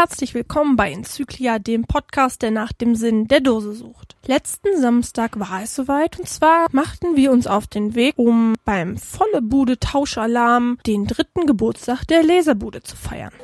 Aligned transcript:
Herzlich 0.00 0.32
willkommen 0.32 0.76
bei 0.76 0.92
Enzyklia, 0.92 1.58
dem 1.58 1.84
Podcast, 1.84 2.40
der 2.40 2.50
nach 2.50 2.72
dem 2.72 2.94
Sinn 2.94 3.28
der 3.28 3.40
Dose 3.40 3.74
sucht. 3.74 4.16
Letzten 4.24 4.80
Samstag 4.80 5.38
war 5.38 5.60
es 5.62 5.74
soweit 5.74 6.18
und 6.18 6.26
zwar 6.26 6.68
machten 6.72 7.16
wir 7.16 7.30
uns 7.30 7.46
auf 7.46 7.66
den 7.66 7.94
Weg, 7.94 8.14
um 8.16 8.54
beim 8.64 8.96
Volle 8.96 9.42
Bude 9.42 9.78
Tauschalarm 9.78 10.78
den 10.86 11.06
dritten 11.06 11.44
Geburtstag 11.44 12.06
der 12.06 12.22
Laserbude 12.22 12.82
zu 12.82 12.96
feiern. 12.96 13.34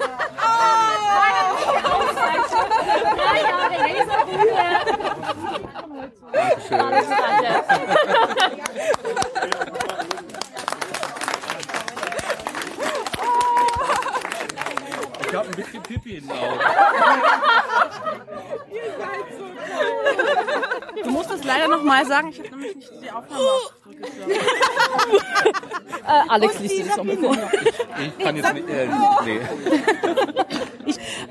Ich 15.29 15.34
habe 15.34 15.48
ein 15.48 15.57
bisschen 15.57 15.82
Pipi 15.82 16.16
in 16.18 16.29
den 16.29 16.38
Augen. 16.38 16.60
Du 21.02 21.10
musst 21.10 21.30
es 21.30 21.45
leider 21.45 21.69
noch 21.69 21.83
mal 21.83 22.06
sagen, 22.06 22.28
ich 22.28 22.38
habe 22.38 22.51
nämlich 22.51 22.77
nicht 22.77 22.92
die 23.02 23.10
Aufnahme 23.10 23.45
zurückgeführt. 23.83 24.30
Äh, 26.06 26.25
Alex 26.36 26.58
liest 26.60 26.80
es 26.80 26.96
nochmal 26.96 27.16
vor. 27.16 27.36
Ich 27.98 28.24
kann 28.24 28.36
jetzt 28.36 28.52
nicht. 28.52 28.68
Äh, 28.68 28.88
nee. 29.24 29.40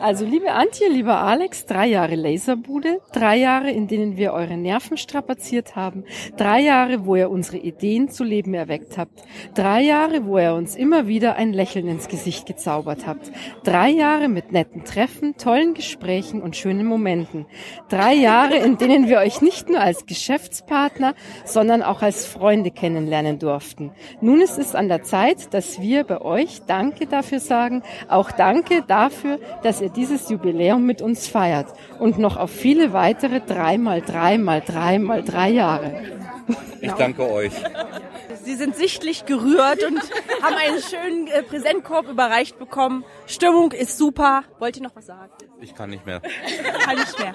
Also, 0.05 0.23
liebe 0.23 0.51
Antje, 0.51 0.87
lieber 0.87 1.17
Alex, 1.17 1.65
drei 1.65 1.87
Jahre 1.87 2.13
Laserbude, 2.13 3.01
drei 3.11 3.37
Jahre, 3.37 3.71
in 3.71 3.87
denen 3.87 4.17
wir 4.17 4.33
eure 4.33 4.55
Nerven 4.55 4.97
strapaziert 4.97 5.75
haben, 5.75 6.03
drei 6.37 6.61
Jahre, 6.61 7.07
wo 7.07 7.15
ihr 7.15 7.31
unsere 7.31 7.57
Ideen 7.57 8.09
zu 8.09 8.23
Leben 8.23 8.53
erweckt 8.53 8.99
habt, 8.99 9.23
drei 9.55 9.81
Jahre, 9.81 10.27
wo 10.27 10.37
ihr 10.37 10.53
uns 10.53 10.75
immer 10.75 11.07
wieder 11.07 11.37
ein 11.37 11.53
Lächeln 11.53 11.87
ins 11.87 12.07
Gesicht 12.07 12.45
gezaubert 12.45 13.07
habt, 13.07 13.31
drei 13.63 13.89
Jahre 13.89 14.27
mit 14.27 14.51
netten 14.51 14.83
Treffen, 14.83 15.37
tollen 15.37 15.73
Gesprächen 15.73 16.43
und 16.43 16.55
schönen 16.55 16.85
Momenten, 16.85 17.47
drei 17.89 18.13
Jahre, 18.13 18.57
in 18.57 18.77
denen 18.77 19.09
wir 19.09 19.17
euch 19.17 19.41
nicht 19.41 19.69
nur 19.69 19.79
als 19.79 20.05
Geschäftspartner, 20.05 21.15
sondern 21.45 21.81
auch 21.81 22.03
als 22.03 22.27
Freunde 22.27 22.69
kennenlernen 22.69 23.39
durften. 23.39 23.89
Nun 24.21 24.39
ist 24.39 24.59
es 24.59 24.75
an 24.75 24.87
der 24.87 25.01
Zeit, 25.01 25.51
dass 25.55 25.81
wir 25.81 26.03
bei 26.03 26.21
euch 26.21 26.61
Danke 26.67 27.07
dafür 27.07 27.39
sagen, 27.39 27.81
auch 28.07 28.29
Danke 28.29 28.83
dafür, 28.87 29.39
dass 29.63 29.81
ihr 29.81 29.94
dieses 29.95 30.29
Jubiläum 30.29 30.85
mit 30.85 31.01
uns 31.01 31.27
feiert 31.27 31.67
und 31.99 32.17
noch 32.17 32.37
auf 32.37 32.51
viele 32.51 32.93
weitere 32.93 33.41
drei 33.41 33.77
mal 33.77 34.01
drei 34.01 34.37
mal 34.37 34.61
drei 34.61 34.99
mal 34.99 35.23
drei 35.23 35.49
Jahre. 35.49 36.01
Ich 36.81 36.91
danke 36.91 37.29
euch. 37.29 37.53
Sie 38.43 38.55
sind 38.55 38.75
sichtlich 38.75 39.25
gerührt 39.25 39.83
und 39.83 39.99
haben 40.43 40.55
einen 40.55 40.79
schönen 40.79 41.27
äh, 41.27 41.41
Präsentkorb 41.41 42.07
überreicht 42.07 42.59
bekommen. 42.59 43.03
Stimmung 43.25 43.71
ist 43.71 43.97
super. 43.97 44.43
Wollt 44.59 44.77
ihr 44.77 44.83
noch 44.83 44.95
was 44.95 45.07
sagen? 45.07 45.31
Ich 45.61 45.73
kann 45.73 45.89
nicht 45.89 46.05
mehr. 46.05 46.21
Kann 46.81 46.95
nicht 46.95 47.17
mehr. 47.17 47.33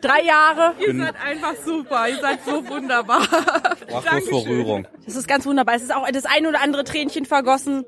Drei 0.00 0.22
Jahre. 0.22 0.74
Bin 0.78 1.00
einfach 1.02 1.56
super. 1.64 2.08
Ihr 2.08 2.20
seid 2.20 2.44
so 2.44 2.64
wunderbar. 2.68 3.22
sprachlos 3.24 4.28
vor 4.28 4.46
Rührung. 4.46 4.86
Das 5.04 5.16
ist 5.16 5.26
ganz 5.26 5.44
wunderbar. 5.46 5.74
Es 5.74 5.82
ist 5.82 5.92
auch 5.92 6.08
das 6.08 6.26
ein 6.26 6.46
oder 6.46 6.60
andere 6.60 6.84
Tränchen 6.84 7.24
vergossen. 7.24 7.84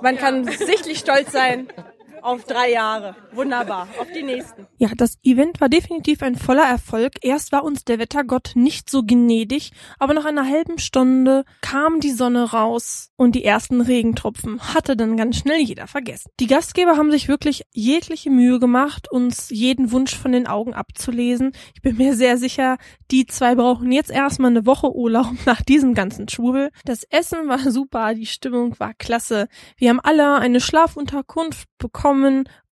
Man 0.00 0.16
kann 0.16 0.44
sichtlich 0.44 1.00
stolz 1.00 1.32
sein 1.32 1.66
auf 2.22 2.44
drei 2.44 2.72
Jahre. 2.72 3.14
Wunderbar. 3.32 3.88
Auf 3.98 4.08
die 4.12 4.22
nächsten. 4.22 4.66
Ja, 4.78 4.90
das 4.96 5.18
Event 5.22 5.60
war 5.60 5.68
definitiv 5.68 6.22
ein 6.22 6.36
voller 6.36 6.64
Erfolg. 6.64 7.12
Erst 7.22 7.52
war 7.52 7.64
uns 7.64 7.84
der 7.84 7.98
Wettergott 7.98 8.52
nicht 8.54 8.90
so 8.90 9.02
gnädig, 9.02 9.72
aber 9.98 10.14
nach 10.14 10.24
einer 10.24 10.46
halben 10.46 10.78
Stunde 10.78 11.44
kam 11.60 12.00
die 12.00 12.10
Sonne 12.10 12.52
raus 12.52 13.10
und 13.16 13.34
die 13.34 13.44
ersten 13.44 13.80
Regentropfen 13.80 14.60
hatte 14.74 14.96
dann 14.96 15.16
ganz 15.16 15.36
schnell 15.36 15.60
jeder 15.60 15.86
vergessen. 15.86 16.30
Die 16.40 16.46
Gastgeber 16.46 16.96
haben 16.96 17.10
sich 17.10 17.28
wirklich 17.28 17.64
jegliche 17.72 18.30
Mühe 18.30 18.58
gemacht, 18.58 19.10
uns 19.10 19.50
jeden 19.50 19.92
Wunsch 19.92 20.16
von 20.16 20.32
den 20.32 20.46
Augen 20.46 20.74
abzulesen. 20.74 21.52
Ich 21.74 21.82
bin 21.82 21.96
mir 21.96 22.14
sehr 22.14 22.36
sicher, 22.36 22.78
die 23.10 23.26
zwei 23.26 23.54
brauchen 23.54 23.92
jetzt 23.92 24.10
erstmal 24.10 24.50
eine 24.50 24.66
Woche 24.66 24.94
Urlaub 24.94 25.32
nach 25.46 25.62
diesem 25.62 25.94
ganzen 25.94 26.28
Schwurbel. 26.28 26.70
Das 26.84 27.04
Essen 27.04 27.48
war 27.48 27.58
super, 27.70 28.14
die 28.14 28.26
Stimmung 28.26 28.78
war 28.78 28.94
klasse. 28.94 29.48
Wir 29.76 29.90
haben 29.90 30.00
alle 30.00 30.36
eine 30.36 30.60
Schlafunterkunft 30.60 31.68
bekommen 31.78 32.07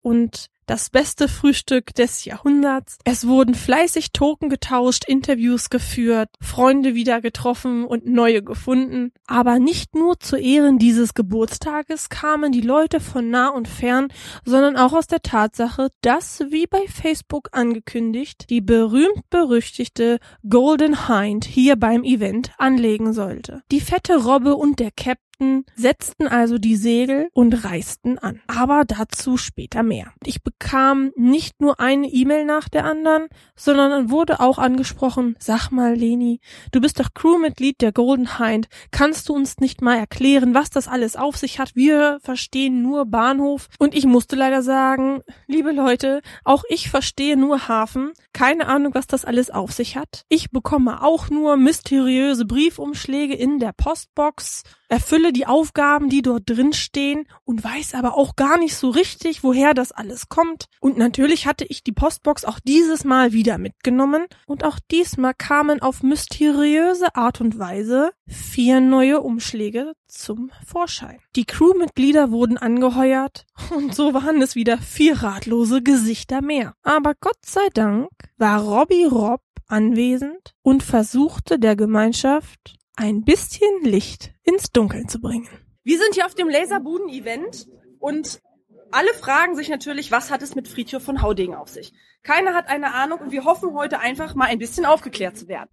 und 0.03 0.51
das 0.71 0.89
beste 0.89 1.27
Frühstück 1.27 1.93
des 1.97 2.25
Jahrhunderts. 2.25 2.99
Es 3.05 3.27
wurden 3.27 3.57
fleißig 3.57 4.13
Token 4.13 4.49
getauscht, 4.49 5.05
Interviews 5.05 5.69
geführt, 5.69 6.29
Freunde 6.41 6.95
wieder 6.95 7.21
getroffen 7.21 7.85
und 7.85 8.07
neue 8.07 8.45
gefunden. 8.45 9.11
Aber 9.27 9.59
nicht 9.59 9.97
nur 9.97 10.21
zu 10.21 10.37
Ehren 10.37 10.79
dieses 10.79 11.15
Geburtstages 11.15 12.09
kamen 12.09 12.53
die 12.53 12.61
Leute 12.61 13.01
von 13.01 13.31
nah 13.31 13.49
und 13.49 13.67
fern, 13.67 14.13
sondern 14.45 14.77
auch 14.77 14.93
aus 14.93 15.09
der 15.09 15.23
Tatsache, 15.23 15.89
dass, 16.03 16.45
wie 16.51 16.69
bei 16.69 16.87
Facebook 16.87 17.49
angekündigt, 17.51 18.49
die 18.49 18.61
berühmt-berüchtigte 18.61 20.21
Golden 20.49 21.09
Hind 21.09 21.47
hier 21.47 21.75
beim 21.75 22.05
Event 22.05 22.53
anlegen 22.59 23.13
sollte. 23.13 23.65
Die 23.73 23.81
fette 23.81 24.23
Robbe 24.23 24.55
und 24.55 24.79
der 24.79 24.93
Captain 24.93 25.30
setzten 25.75 26.29
also 26.29 26.59
die 26.59 26.77
Segel 26.77 27.29
und 27.33 27.65
reisten 27.65 28.19
an. 28.19 28.41
Aber 28.47 28.85
dazu 28.85 29.37
später 29.37 29.83
mehr. 29.83 30.13
Ich 30.25 30.43
bekam 30.43 31.13
nicht 31.17 31.61
nur 31.61 31.81
eine 31.81 32.07
E-Mail 32.07 32.45
nach 32.45 32.69
der 32.69 32.85
anderen, 32.85 33.29
sondern 33.57 34.11
wurde 34.11 34.41
auch 34.41 34.59
angesprochen, 34.59 35.37
sag 35.39 35.71
mal 35.71 35.95
Leni, 35.95 36.41
du 36.73 36.81
bist 36.81 37.01
doch 37.01 37.15
Crewmitglied 37.15 37.81
der 37.81 37.93
Golden 37.93 38.39
Hind, 38.39 38.69
kannst 38.91 39.29
du 39.29 39.35
uns 39.35 39.59
nicht 39.59 39.83
mal 39.83 39.97
erklären, 39.97 40.55
was 40.55 40.71
das 40.71 40.89
alles 40.89 41.17
auf 41.17 41.37
sich 41.37 41.59
hat? 41.59 41.75
Wir 41.75 42.19
verstehen 42.23 42.83
nur 42.83 43.07
Bahnhof 43.07 43.69
und 43.79 43.95
ich 43.95 44.07
musste 44.07 44.37
leider 44.37 44.63
sagen, 44.63 45.23
liebe 45.47 45.73
Leute, 45.73 46.21
auch 46.45 46.65
ich 46.69 46.91
verstehe 46.91 47.37
nur 47.37 47.69
Hafen, 47.69 48.13
keine 48.33 48.67
Ahnung, 48.67 48.95
was 48.95 49.07
das 49.07 49.25
alles 49.25 49.51
auf 49.51 49.73
sich 49.73 49.97
hat. 49.97 50.25
Ich 50.29 50.51
bekomme 50.51 51.03
auch 51.03 51.31
nur 51.31 51.57
mysteriöse 51.57 52.45
Briefumschläge 52.45 53.35
in 53.35 53.59
der 53.59 53.73
Postbox, 53.73 54.63
erfülle 54.91 55.33
die 55.33 55.47
Aufgaben, 55.47 56.09
die 56.09 56.21
dort 56.21 56.43
drin 56.51 56.73
stehen 56.73 57.27
und 57.45 57.63
weiß 57.63 57.95
aber 57.95 58.17
auch 58.17 58.37
gar 58.37 58.59
nicht 58.59 58.75
so 58.75 58.91
richtig, 58.91 59.43
woher 59.43 59.73
das 59.73 59.93
alles 59.93 60.29
kommt. 60.29 60.67
Und 60.81 60.99
natürlich 60.99 61.47
hatte 61.47 61.65
ich 61.65 61.85
die 61.85 61.93
Postbox 61.93 62.45
auch 62.45 62.59
dieses 62.59 63.05
Mal 63.05 63.33
wieder 63.33 63.57
mitgenommen 63.57 64.27
und 64.47 64.65
auch 64.65 64.79
diesmal 64.91 65.33
kamen 65.33 65.81
auf 65.81 66.03
mysteriöse 66.03 67.15
Art 67.15 67.41
und 67.41 67.59
Weise 67.59 68.11
vier 68.27 68.81
neue 68.81 69.21
Umschläge 69.21 69.93
zum 70.09 70.51
Vorschein. 70.67 71.21
Die 71.37 71.45
Crewmitglieder 71.45 72.33
wurden 72.33 72.59
angeheuert 72.59 73.47
und 73.75 73.95
so 73.95 74.13
waren 74.13 74.43
es 74.43 74.57
wieder 74.57 74.79
vier 74.79 75.23
ratlose 75.23 75.83
Gesichter 75.83 76.43
mehr. 76.43 76.75
Aber 76.83 77.15
Gott 77.21 77.39
sei 77.47 77.69
Dank 77.75 78.09
war 78.37 78.61
Robbie 78.61 79.05
Robb 79.05 79.43
anwesend 79.69 80.55
und 80.63 80.83
versuchte 80.83 81.61
der 81.61 81.77
Gemeinschaft 81.77 82.80
ein 83.01 83.25
bisschen 83.25 83.83
Licht 83.83 84.35
ins 84.43 84.73
Dunkeln 84.73 85.09
zu 85.09 85.21
bringen. 85.21 85.49
Wir 85.85 85.99
sind 85.99 86.15
hier 86.15 86.27
auf 86.27 86.35
dem 86.35 86.51
Laserbuden-Event 86.51 87.67
und 87.99 88.43
alle 88.91 89.15
fragen 89.15 89.57
sich 89.57 89.71
natürlich, 89.71 90.13
was 90.13 90.31
hat 90.31 90.43
es 90.43 90.55
mit 90.55 90.69
Friedhof 90.69 91.03
von 91.03 91.23
Haudegen 91.23 91.55
auf 91.55 91.69
sich? 91.69 91.95
Keiner 92.23 92.55
hat 92.55 92.69
eine 92.69 92.93
Ahnung 92.93 93.21
und 93.21 93.33
wir 93.33 93.45
hoffen 93.45 93.75
heute 93.75 94.01
einfach 94.01 94.35
mal 94.35 94.49
ein 94.49 94.59
bisschen 94.59 94.85
aufgeklärt 94.85 95.39
zu 95.39 95.49
werden. 95.49 95.71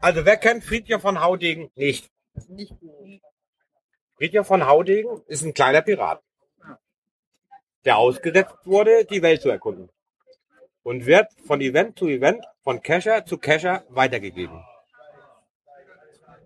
Also 0.00 0.24
wer 0.24 0.36
kennt 0.36 0.64
Friedrich 0.64 1.00
von 1.00 1.20
Haudegen 1.20 1.70
nicht? 1.76 2.10
Friedrich 4.16 4.46
von 4.46 4.66
Haudegen 4.66 5.22
ist 5.26 5.44
ein 5.44 5.54
kleiner 5.54 5.82
Pirat, 5.82 6.22
der 7.84 7.98
ausgesetzt 7.98 8.56
wurde, 8.64 9.04
die 9.04 9.22
Welt 9.22 9.42
zu 9.42 9.50
erkunden. 9.50 9.90
Und 10.82 11.06
wird 11.06 11.28
von 11.46 11.60
Event 11.60 11.98
zu 11.98 12.08
Event, 12.08 12.44
von 12.64 12.82
Kescher 12.82 13.24
zu 13.26 13.38
Kescher 13.38 13.84
weitergegeben. 13.90 14.64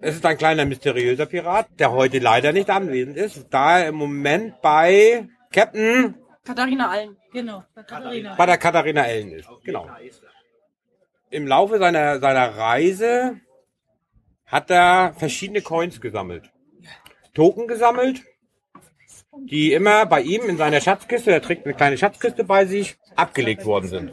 Es 0.05 0.17
ist 0.17 0.27
ein 0.27 0.37
kleiner 0.37 0.67
mysteriöser 0.67 1.25
Pirat, 1.25 1.67
der 1.79 1.91
heute 1.91 2.19
leider 2.19 2.53
nicht 2.53 2.69
anwesend 2.69 3.17
ist, 3.17 3.47
da 3.49 3.79
er 3.79 3.89
im 3.89 3.95
Moment 3.95 4.61
bei 4.61 5.31
Captain 5.51 6.15
Katharina 6.45 6.91
Allen. 6.91 7.17
Genau, 7.33 7.65
Katharina. 7.75 8.35
bei 8.35 8.45
der 8.45 8.59
Katharina 8.59 9.07
Ellen 9.07 9.33
ist. 9.33 9.49
Genau. 9.65 9.89
Im 11.31 11.47
Laufe 11.47 11.79
seiner, 11.79 12.21
seiner 12.21 12.55
Reise 12.55 13.41
hat 14.45 14.71
er 14.71 15.15
verschiedene 15.17 15.63
Coins 15.63 16.03
gesammelt. 16.03 16.51
Token 17.33 17.67
gesammelt, 17.67 18.21
die 19.39 19.73
immer 19.73 20.05
bei 20.05 20.21
ihm 20.21 20.43
in 20.51 20.59
seiner 20.59 20.83
Schatzkiste, 20.83 21.31
er 21.31 21.41
trägt 21.41 21.65
eine 21.65 21.75
kleine 21.75 21.97
Schatzkiste 21.97 22.45
bei 22.45 22.67
sich, 22.67 22.99
abgelegt 23.17 23.65
worden 23.65 23.89
sind. 23.89 24.13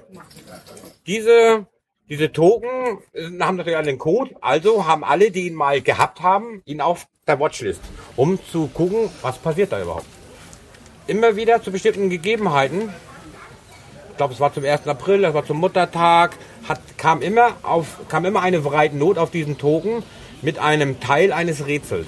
Diese, 1.06 1.68
diese 2.12 2.32
Token 2.32 3.00
äh, 3.14 3.24
haben 3.40 3.56
natürlich 3.56 3.80
einen 3.80 3.98
Code, 3.98 4.36
also 4.42 4.86
haben 4.86 5.04
alle, 5.04 5.32
die 5.32 5.48
ihn 5.48 5.56
mal 5.56 5.82
gehabt 5.82 6.22
haben, 6.22 6.62
ihn 6.66 6.80
auf 6.80 7.08
der 7.26 7.40
Watchlist, 7.40 7.82
um 8.16 8.38
zu 8.52 8.68
gucken, 8.68 9.10
was 9.24 9.40
passiert 9.40 9.72
da 9.72 9.82
überhaupt. 9.82 10.06
Immer 11.08 11.36
wieder 11.36 11.64
zu 11.64 11.72
bestimmten 11.72 12.12
Gegebenheiten 12.12 12.94
ich 14.12 14.18
glaube, 14.18 14.34
es 14.34 14.40
war 14.40 14.54
zum 14.54 14.66
1. 14.66 14.88
April, 14.88 15.22
das 15.22 15.34
war 15.34 15.46
zum 15.46 15.58
Muttertag, 15.58 16.38
hat, 16.68 16.80
kam, 16.98 17.22
immer 17.22 17.56
auf, 17.64 18.08
kam 18.08 18.26
immer 18.26 18.42
eine 18.42 18.60
breite 18.60 18.96
Not 18.96 19.18
auf 19.18 19.32
diesen 19.32 19.58
Token 19.58 20.04
mit 20.42 20.60
einem 20.60 21.00
Teil 21.00 21.32
eines 21.32 21.66
Rätsels, 21.66 22.08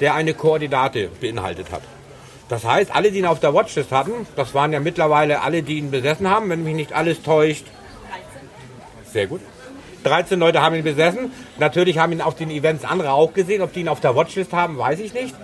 der 0.00 0.14
eine 0.14 0.34
Koordinate 0.34 1.10
beinhaltet 1.20 1.70
hat. 1.70 1.82
Das 2.48 2.64
heißt, 2.64 2.94
alle, 2.94 3.12
die 3.12 3.18
ihn 3.18 3.26
auf 3.26 3.38
der 3.38 3.54
Watchlist 3.54 3.92
hatten, 3.92 4.26
das 4.34 4.54
waren 4.54 4.72
ja 4.72 4.80
mittlerweile 4.80 5.42
alle, 5.42 5.62
die 5.62 5.78
ihn 5.78 5.90
besessen 5.90 6.28
haben, 6.28 6.48
wenn 6.48 6.64
mich 6.64 6.74
nicht 6.74 6.92
alles 6.92 7.22
täuscht. 7.22 7.66
Sehr 9.16 9.28
gut. 9.28 9.40
13 10.04 10.38
Leute 10.38 10.60
haben 10.60 10.74
ihn 10.74 10.84
besessen. 10.84 11.32
Natürlich 11.58 11.96
haben 11.96 12.12
ihn 12.12 12.20
auf 12.20 12.34
den 12.34 12.50
Events 12.50 12.84
andere 12.84 13.12
auch 13.12 13.32
gesehen. 13.32 13.62
Ob 13.62 13.72
die 13.72 13.80
ihn 13.80 13.88
auf 13.88 14.00
der 14.00 14.14
Watchlist 14.14 14.52
haben, 14.52 14.76
weiß 14.76 15.00
ich 15.00 15.14
nicht. 15.14 15.34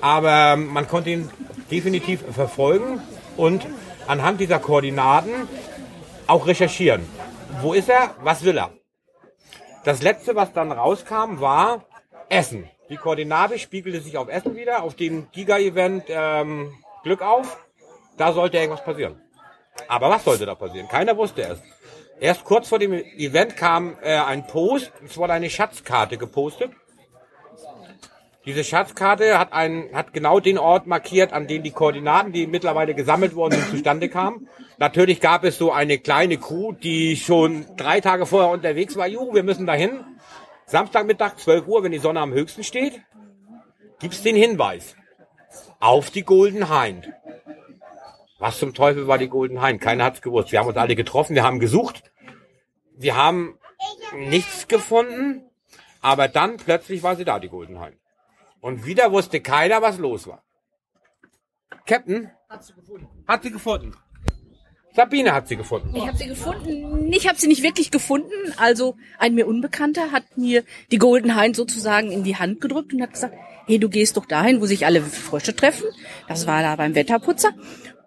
Aber 0.00 0.52
ähm, 0.54 0.68
man 0.68 0.86
konnte 0.86 1.10
ihn 1.10 1.28
definitiv 1.68 2.22
verfolgen 2.32 3.02
und 3.36 3.66
anhand 4.06 4.38
dieser 4.38 4.60
Koordinaten 4.60 5.48
auch 6.28 6.46
recherchieren. 6.46 7.04
Wo 7.62 7.72
ist 7.72 7.88
er? 7.88 8.14
Was 8.22 8.44
will 8.44 8.58
er? 8.58 8.70
Das 9.82 10.02
letzte, 10.02 10.36
was 10.36 10.52
dann 10.52 10.70
rauskam, 10.70 11.40
war 11.40 11.84
Essen. 12.28 12.70
Die 12.90 12.96
Koordinate 12.96 13.58
spiegelte 13.58 14.00
sich 14.00 14.16
auf 14.16 14.28
Essen 14.28 14.54
wieder, 14.54 14.84
auf 14.84 14.94
dem 14.94 15.26
Giga-Event 15.32 16.04
ähm, 16.10 16.72
Glück 17.02 17.22
auf. 17.22 17.58
Da 18.18 18.32
sollte 18.32 18.58
irgendwas 18.58 18.84
passieren. 18.84 19.20
Aber 19.88 20.10
was 20.10 20.22
sollte 20.22 20.46
da 20.46 20.54
passieren? 20.54 20.86
Keiner 20.86 21.16
wusste 21.16 21.42
es. 21.42 21.60
Erst 22.18 22.44
kurz 22.44 22.68
vor 22.68 22.78
dem 22.78 22.92
Event 22.92 23.56
kam 23.56 23.96
äh, 24.02 24.16
ein 24.16 24.46
Post, 24.46 24.92
es 25.04 25.18
wurde 25.18 25.34
eine 25.34 25.50
Schatzkarte 25.50 26.16
gepostet. 26.16 26.70
Diese 28.46 28.62
Schatzkarte 28.62 29.38
hat, 29.38 29.52
einen, 29.52 29.92
hat 29.92 30.12
genau 30.12 30.38
den 30.38 30.56
Ort 30.56 30.86
markiert, 30.86 31.32
an 31.32 31.48
dem 31.48 31.64
die 31.64 31.72
Koordinaten, 31.72 32.32
die 32.32 32.46
mittlerweile 32.46 32.94
gesammelt 32.94 33.34
worden 33.34 33.54
sind, 33.54 33.70
zustande 33.70 34.08
kamen. 34.08 34.48
Natürlich 34.78 35.20
gab 35.20 35.42
es 35.44 35.58
so 35.58 35.72
eine 35.72 35.98
kleine 35.98 36.38
Crew, 36.38 36.72
die 36.72 37.16
schon 37.16 37.66
drei 37.76 38.00
Tage 38.00 38.24
vorher 38.24 38.50
unterwegs 38.50 38.96
war. 38.96 39.08
Juhu, 39.08 39.34
wir 39.34 39.42
müssen 39.42 39.66
dahin. 39.66 40.04
Samstagmittag, 40.66 41.38
12 41.38 41.66
Uhr, 41.66 41.82
wenn 41.82 41.92
die 41.92 41.98
Sonne 41.98 42.20
am 42.20 42.32
höchsten 42.32 42.62
steht, 42.62 43.00
gibt's 43.98 44.22
den 44.22 44.36
Hinweis 44.36 44.94
auf 45.80 46.10
die 46.10 46.22
Golden 46.22 46.70
Hind. 46.70 47.12
Was 48.38 48.58
zum 48.58 48.74
Teufel 48.74 49.06
war 49.06 49.18
die 49.18 49.28
Golden 49.28 49.64
Hind? 49.64 49.80
Keiner 49.80 50.04
hat's 50.04 50.20
gewusst. 50.20 50.52
Wir 50.52 50.60
haben 50.60 50.68
uns 50.68 50.76
alle 50.76 50.94
getroffen, 50.94 51.34
wir 51.34 51.44
haben 51.44 51.58
gesucht. 51.58 52.12
Wir 52.96 53.16
haben 53.16 53.58
nichts 54.14 54.68
gefunden, 54.68 55.42
aber 56.00 56.28
dann 56.28 56.56
plötzlich 56.56 57.02
war 57.02 57.16
sie 57.16 57.24
da, 57.24 57.38
die 57.38 57.48
Golden 57.48 57.82
Hind. 57.82 57.96
Und 58.60 58.86
wieder 58.86 59.12
wusste 59.12 59.40
keiner, 59.40 59.82
was 59.82 59.98
los 59.98 60.26
war. 60.26 60.42
Captain? 61.86 62.30
Hat 62.48 62.64
sie 62.64 62.74
gefunden. 62.74 63.08
Hat 63.26 63.42
sie 63.42 63.50
gefunden. 63.50 63.94
Sabine 64.94 65.34
hat 65.34 65.46
sie 65.46 65.56
gefunden. 65.56 65.94
Ich 65.94 66.06
habe 66.06 66.16
sie 66.16 66.26
gefunden. 66.26 67.12
Ich 67.12 67.28
habe 67.28 67.38
sie 67.38 67.48
nicht 67.48 67.62
wirklich 67.62 67.90
gefunden. 67.90 68.32
Also 68.56 68.96
ein 69.18 69.34
mir 69.34 69.46
Unbekannter 69.46 70.10
hat 70.10 70.38
mir 70.38 70.64
die 70.90 70.96
Golden 70.96 71.38
Hind 71.38 71.54
sozusagen 71.54 72.10
in 72.10 72.24
die 72.24 72.36
Hand 72.36 72.62
gedrückt 72.62 72.94
und 72.94 73.02
hat 73.02 73.12
gesagt, 73.12 73.34
hey, 73.66 73.78
du 73.78 73.90
gehst 73.90 74.16
doch 74.16 74.24
dahin, 74.24 74.62
wo 74.62 74.66
sich 74.66 74.86
alle 74.86 75.02
Frösche 75.02 75.54
treffen. 75.54 75.84
Das 76.28 76.46
war 76.46 76.62
da 76.62 76.76
beim 76.76 76.94
Wetterputzer. 76.94 77.50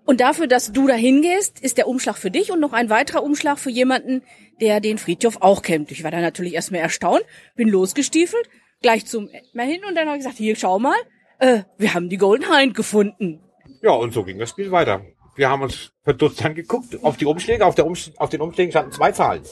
Und 0.09 0.21
dafür, 0.21 0.47
dass 0.47 0.71
du 0.71 0.87
dahin 0.87 1.21
gehst, 1.21 1.59
ist 1.59 1.77
der 1.77 1.87
Umschlag 1.87 2.17
für 2.17 2.31
dich 2.31 2.51
und 2.51 2.59
noch 2.59 2.73
ein 2.73 2.89
weiterer 2.89 3.21
Umschlag 3.21 3.59
für 3.59 3.69
jemanden, 3.69 4.23
der 4.59 4.79
den 4.79 4.97
Friedhof 4.97 5.37
auch 5.41 5.61
kennt. 5.61 5.91
Ich 5.91 6.03
war 6.03 6.09
dann 6.09 6.23
natürlich 6.23 6.55
erstmal 6.55 6.81
erstaunt, 6.81 7.21
bin 7.55 7.69
losgestiefelt, 7.69 8.49
gleich 8.81 9.05
zum 9.05 9.29
Edmar 9.29 9.67
hin 9.67 9.81
und 9.87 9.93
dann 9.93 10.07
habe 10.07 10.17
ich 10.17 10.23
gesagt, 10.23 10.39
hier, 10.39 10.55
schau 10.55 10.79
mal, 10.79 10.95
äh, 11.37 11.59
wir 11.77 11.93
haben 11.93 12.09
die 12.09 12.17
Golden 12.17 12.51
Hind 12.51 12.73
gefunden. 12.73 13.39
Ja, 13.83 13.91
und 13.91 14.11
so 14.11 14.23
ging 14.23 14.39
das 14.39 14.49
Spiel 14.49 14.71
weiter. 14.71 15.05
Wir 15.35 15.47
haben 15.47 15.61
uns 15.61 15.91
verdutzt 16.01 16.43
angeguckt 16.43 17.03
auf 17.03 17.17
die 17.17 17.27
Umschläge. 17.27 17.63
Auf, 17.63 17.75
der 17.75 17.85
Umsch 17.85 18.09
auf 18.17 18.31
den 18.31 18.41
Umschlägen 18.41 18.71
standen 18.71 18.91
zwei 18.91 19.11
Zahlen. 19.11 19.43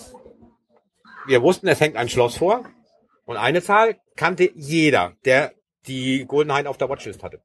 Wir 1.27 1.43
wussten, 1.43 1.67
es 1.67 1.79
hängt 1.79 1.97
ein 1.97 2.09
Schloss 2.09 2.35
vor. 2.35 2.63
Und 3.25 3.37
eine 3.37 3.61
Zahl 3.61 3.97
kannte 4.15 4.49
jeder, 4.55 5.13
der 5.23 5.53
die 5.85 6.25
Golden 6.25 6.55
Hind 6.55 6.65
auf 6.65 6.79
der 6.79 6.89
Watchlist 6.89 7.21
hatte. 7.21 7.43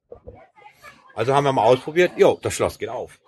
Also 1.14 1.34
haben 1.34 1.44
wir 1.44 1.52
mal 1.52 1.64
ausprobiert, 1.64 2.12
jo, 2.16 2.38
das 2.42 2.54
Schloss 2.54 2.78
geht 2.78 2.88
auf. 2.88 3.18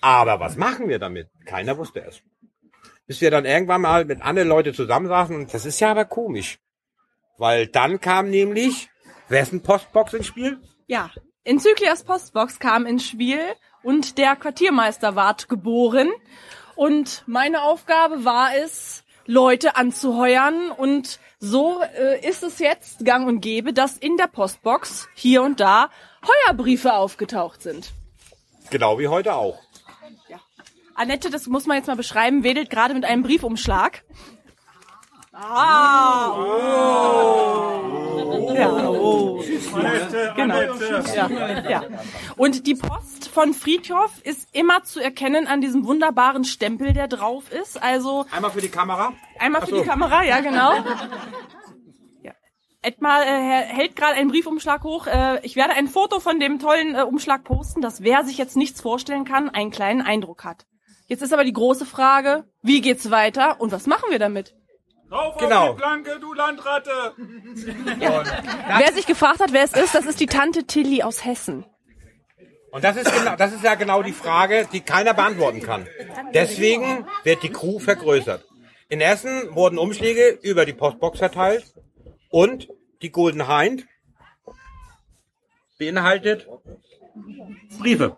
Aber 0.00 0.38
was 0.40 0.56
machen 0.56 0.88
wir 0.88 0.98
damit? 0.98 1.30
Keiner 1.44 1.76
wusste 1.78 2.04
es. 2.04 2.22
Bis 3.06 3.20
wir 3.20 3.30
dann 3.30 3.44
irgendwann 3.44 3.82
mal 3.82 4.04
mit 4.04 4.22
anderen 4.22 4.48
Leuten 4.48 4.74
zusammensaßen 4.74 5.34
und 5.34 5.54
das 5.54 5.64
ist 5.64 5.80
ja 5.80 5.90
aber 5.90 6.04
komisch. 6.04 6.58
Weil 7.38 7.66
dann 7.66 8.00
kam 8.00 8.30
nämlich, 8.30 8.88
wessen 9.28 9.62
Postbox 9.62 10.14
ins 10.14 10.26
Spiel? 10.26 10.60
Ja, 10.86 11.10
Enzyklias 11.44 12.04
Postbox 12.04 12.58
kam 12.58 12.86
ins 12.86 13.06
Spiel 13.06 13.40
und 13.82 14.18
der 14.18 14.36
Quartiermeister 14.36 15.14
ward 15.14 15.48
geboren. 15.48 16.10
Und 16.74 17.22
meine 17.26 17.62
Aufgabe 17.62 18.24
war 18.24 18.50
es, 18.56 19.04
Leute 19.26 19.76
anzuheuern 19.76 20.70
und 20.70 21.18
so 21.38 21.82
äh, 21.82 22.26
ist 22.26 22.42
es 22.42 22.58
jetzt 22.58 23.04
gang 23.04 23.26
und 23.26 23.40
gäbe, 23.40 23.72
dass 23.72 23.96
in 23.96 24.16
der 24.16 24.26
Postbox 24.26 25.08
hier 25.14 25.42
und 25.42 25.60
da 25.60 25.90
Heuerbriefe 26.26 26.94
aufgetaucht 26.94 27.62
sind. 27.62 27.92
Genau 28.70 28.98
wie 28.98 29.08
heute 29.08 29.34
auch. 29.34 29.60
Annette, 30.94 31.28
das 31.28 31.46
muss 31.46 31.66
man 31.66 31.76
jetzt 31.76 31.88
mal 31.88 31.96
beschreiben, 31.96 32.42
wedelt 32.42 32.70
gerade 32.70 32.94
mit 32.94 33.04
einem 33.04 33.22
Briefumschlag. 33.22 34.02
Ah, 35.38 36.32
oh. 36.34 37.66
Ja, 38.54 38.88
oh. 38.88 39.44
Genau. 40.34 40.62
Ja, 41.14 41.68
ja. 41.68 41.82
Und 42.36 42.66
die 42.66 42.74
Post 42.74 43.28
von 43.28 43.52
Friedhof 43.52 44.12
ist 44.22 44.48
immer 44.54 44.82
zu 44.84 44.98
erkennen 44.98 45.46
an 45.46 45.60
diesem 45.60 45.84
wunderbaren 45.86 46.44
Stempel, 46.44 46.94
der 46.94 47.06
drauf 47.08 47.52
ist. 47.52 47.82
Also 47.82 48.24
Einmal 48.30 48.50
für 48.50 48.62
die 48.62 48.70
Kamera. 48.70 49.12
einmal 49.38 49.60
für 49.60 49.70
so. 49.70 49.82
die 49.82 49.86
Kamera, 49.86 50.24
ja 50.24 50.40
genau. 50.40 50.72
Ja. 52.22 52.32
Edmar 52.80 53.22
äh, 53.26 53.62
hält 53.66 53.94
gerade 53.94 54.14
einen 54.14 54.30
Briefumschlag 54.30 54.82
hoch. 54.84 55.06
Äh, 55.06 55.44
ich 55.44 55.54
werde 55.54 55.74
ein 55.74 55.88
Foto 55.88 56.18
von 56.18 56.40
dem 56.40 56.58
tollen 56.58 56.94
äh, 56.94 57.02
Umschlag 57.02 57.44
posten, 57.44 57.82
dass 57.82 58.02
wer 58.02 58.24
sich 58.24 58.38
jetzt 58.38 58.56
nichts 58.56 58.80
vorstellen 58.80 59.26
kann, 59.26 59.50
einen 59.50 59.70
kleinen 59.70 60.00
Eindruck 60.00 60.44
hat. 60.44 60.64
Jetzt 61.08 61.22
ist 61.22 61.34
aber 61.34 61.44
die 61.44 61.52
große 61.52 61.84
Frage, 61.84 62.44
wie 62.62 62.80
geht's 62.80 63.10
weiter 63.10 63.60
und 63.60 63.70
was 63.70 63.86
machen 63.86 64.10
wir 64.10 64.18
damit? 64.18 64.54
Rauf 65.10 65.36
Genau. 65.38 65.68
auf 65.70 65.76
die 65.76 65.82
Planke, 65.82 66.18
du 66.20 66.32
Landratte! 66.34 66.90
Wer 67.16 68.92
sich 68.92 69.06
gefragt 69.06 69.40
hat, 69.40 69.52
wer 69.52 69.62
es 69.64 69.72
ist, 69.72 69.94
das 69.94 70.04
ist 70.06 70.18
die 70.20 70.26
Tante 70.26 70.64
Tilly 70.64 71.02
aus 71.02 71.24
Hessen. 71.24 71.64
Und 72.72 72.84
das 72.84 72.96
ist, 72.96 73.12
genau, 73.12 73.36
das 73.36 73.52
ist 73.52 73.62
ja 73.64 73.74
genau 73.76 74.02
die 74.02 74.12
Frage, 74.12 74.68
die 74.72 74.80
keiner 74.80 75.14
beantworten 75.14 75.62
kann. 75.62 75.86
Deswegen 76.34 77.06
wird 77.24 77.42
die 77.42 77.50
Crew 77.50 77.78
vergrößert. 77.78 78.44
In 78.88 79.00
Essen 79.00 79.54
wurden 79.54 79.78
Umschläge 79.78 80.38
über 80.42 80.64
die 80.66 80.72
Postbox 80.74 81.18
verteilt 81.18 81.64
und 82.30 82.68
die 83.02 83.10
Golden 83.10 83.46
Hind 83.48 83.86
beinhaltet 85.78 86.48
Briefe. 87.78 88.16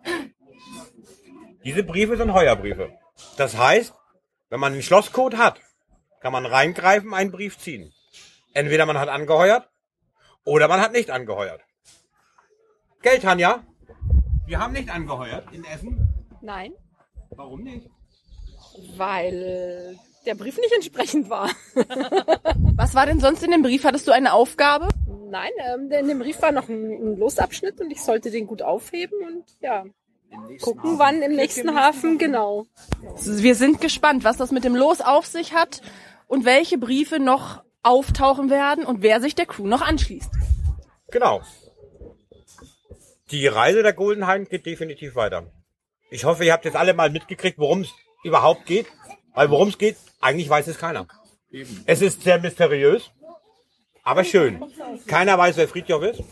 Diese 1.64 1.82
Briefe 1.82 2.16
sind 2.16 2.32
Heuerbriefe. 2.32 2.92
Das 3.36 3.56
heißt, 3.56 3.92
wenn 4.48 4.60
man 4.60 4.72
einen 4.72 4.82
Schlosscode 4.82 5.36
hat, 5.36 5.60
kann 6.20 6.32
man 6.32 6.46
reingreifen, 6.46 7.14
einen 7.14 7.30
Brief 7.30 7.58
ziehen. 7.58 7.92
Entweder 8.54 8.86
man 8.86 8.98
hat 8.98 9.08
angeheuert 9.08 9.68
oder 10.44 10.68
man 10.68 10.80
hat 10.80 10.92
nicht 10.92 11.10
angeheuert. 11.10 11.60
Geld, 13.02 13.22
Tanja? 13.22 13.64
Wir 14.46 14.58
haben 14.58 14.72
nicht 14.72 14.90
angeheuert 14.90 15.52
in 15.52 15.64
Essen. 15.64 16.08
Nein, 16.40 16.72
Warum 17.30 17.62
nicht? 17.62 17.88
weil 18.96 19.98
der 20.26 20.34
Brief 20.34 20.56
nicht 20.58 20.72
entsprechend 20.72 21.30
war. 21.30 21.50
Was 22.76 22.94
war 22.94 23.06
denn 23.06 23.20
sonst 23.20 23.42
in 23.42 23.50
dem 23.50 23.62
Brief? 23.62 23.84
Hattest 23.84 24.06
du 24.06 24.12
eine 24.12 24.32
Aufgabe? 24.32 24.88
Nein, 25.30 25.50
ähm, 25.74 25.90
in 25.90 26.08
dem 26.08 26.18
Brief 26.18 26.40
war 26.42 26.52
noch 26.52 26.68
ein, 26.68 26.90
ein 26.90 27.16
Losabschnitt 27.16 27.80
und 27.80 27.90
ich 27.90 28.02
sollte 28.02 28.30
den 28.30 28.46
gut 28.46 28.62
aufheben 28.62 29.18
und 29.26 29.44
ja, 29.60 29.84
gucken, 30.60 30.98
wann 30.98 31.22
im 31.22 31.34
nächsten 31.34 31.74
Hafen, 31.74 32.18
genau. 32.18 32.66
Wir 33.24 33.54
sind 33.54 33.80
gespannt, 33.80 34.24
was 34.24 34.36
das 34.36 34.52
mit 34.52 34.64
dem 34.64 34.76
Los 34.76 35.00
auf 35.00 35.26
sich 35.26 35.52
hat 35.54 35.82
und 36.28 36.44
welche 36.44 36.78
Briefe 36.78 37.18
noch 37.18 37.64
auftauchen 37.82 38.50
werden 38.50 38.84
und 38.84 39.02
wer 39.02 39.20
sich 39.20 39.34
der 39.34 39.46
Crew 39.46 39.66
noch 39.66 39.82
anschließt. 39.82 40.30
Genau. 41.10 41.42
Die 43.30 43.46
Reise 43.46 43.82
der 43.82 43.92
Golden 43.92 44.30
Hind 44.30 44.48
geht 44.48 44.64
definitiv 44.64 45.16
weiter. 45.16 45.50
Ich 46.10 46.24
hoffe, 46.24 46.44
ihr 46.44 46.52
habt 46.52 46.64
jetzt 46.64 46.76
alle 46.76 46.94
mal 46.94 47.10
mitgekriegt, 47.10 47.58
worum 47.58 47.80
es 47.80 47.92
überhaupt 48.22 48.64
geht. 48.66 48.86
Weil 49.34 49.50
worum 49.50 49.68
es 49.68 49.78
geht, 49.78 49.96
eigentlich 50.20 50.48
weiß 50.48 50.66
es 50.66 50.78
keiner. 50.78 51.06
Es 51.86 52.02
ist 52.02 52.22
sehr 52.22 52.40
mysteriös, 52.40 53.12
aber 54.02 54.24
schön. 54.24 54.64
Keiner 55.06 55.38
weiß, 55.38 55.56
wer 55.56 55.68
Friedhof 55.68 56.02
ist. 56.02 56.24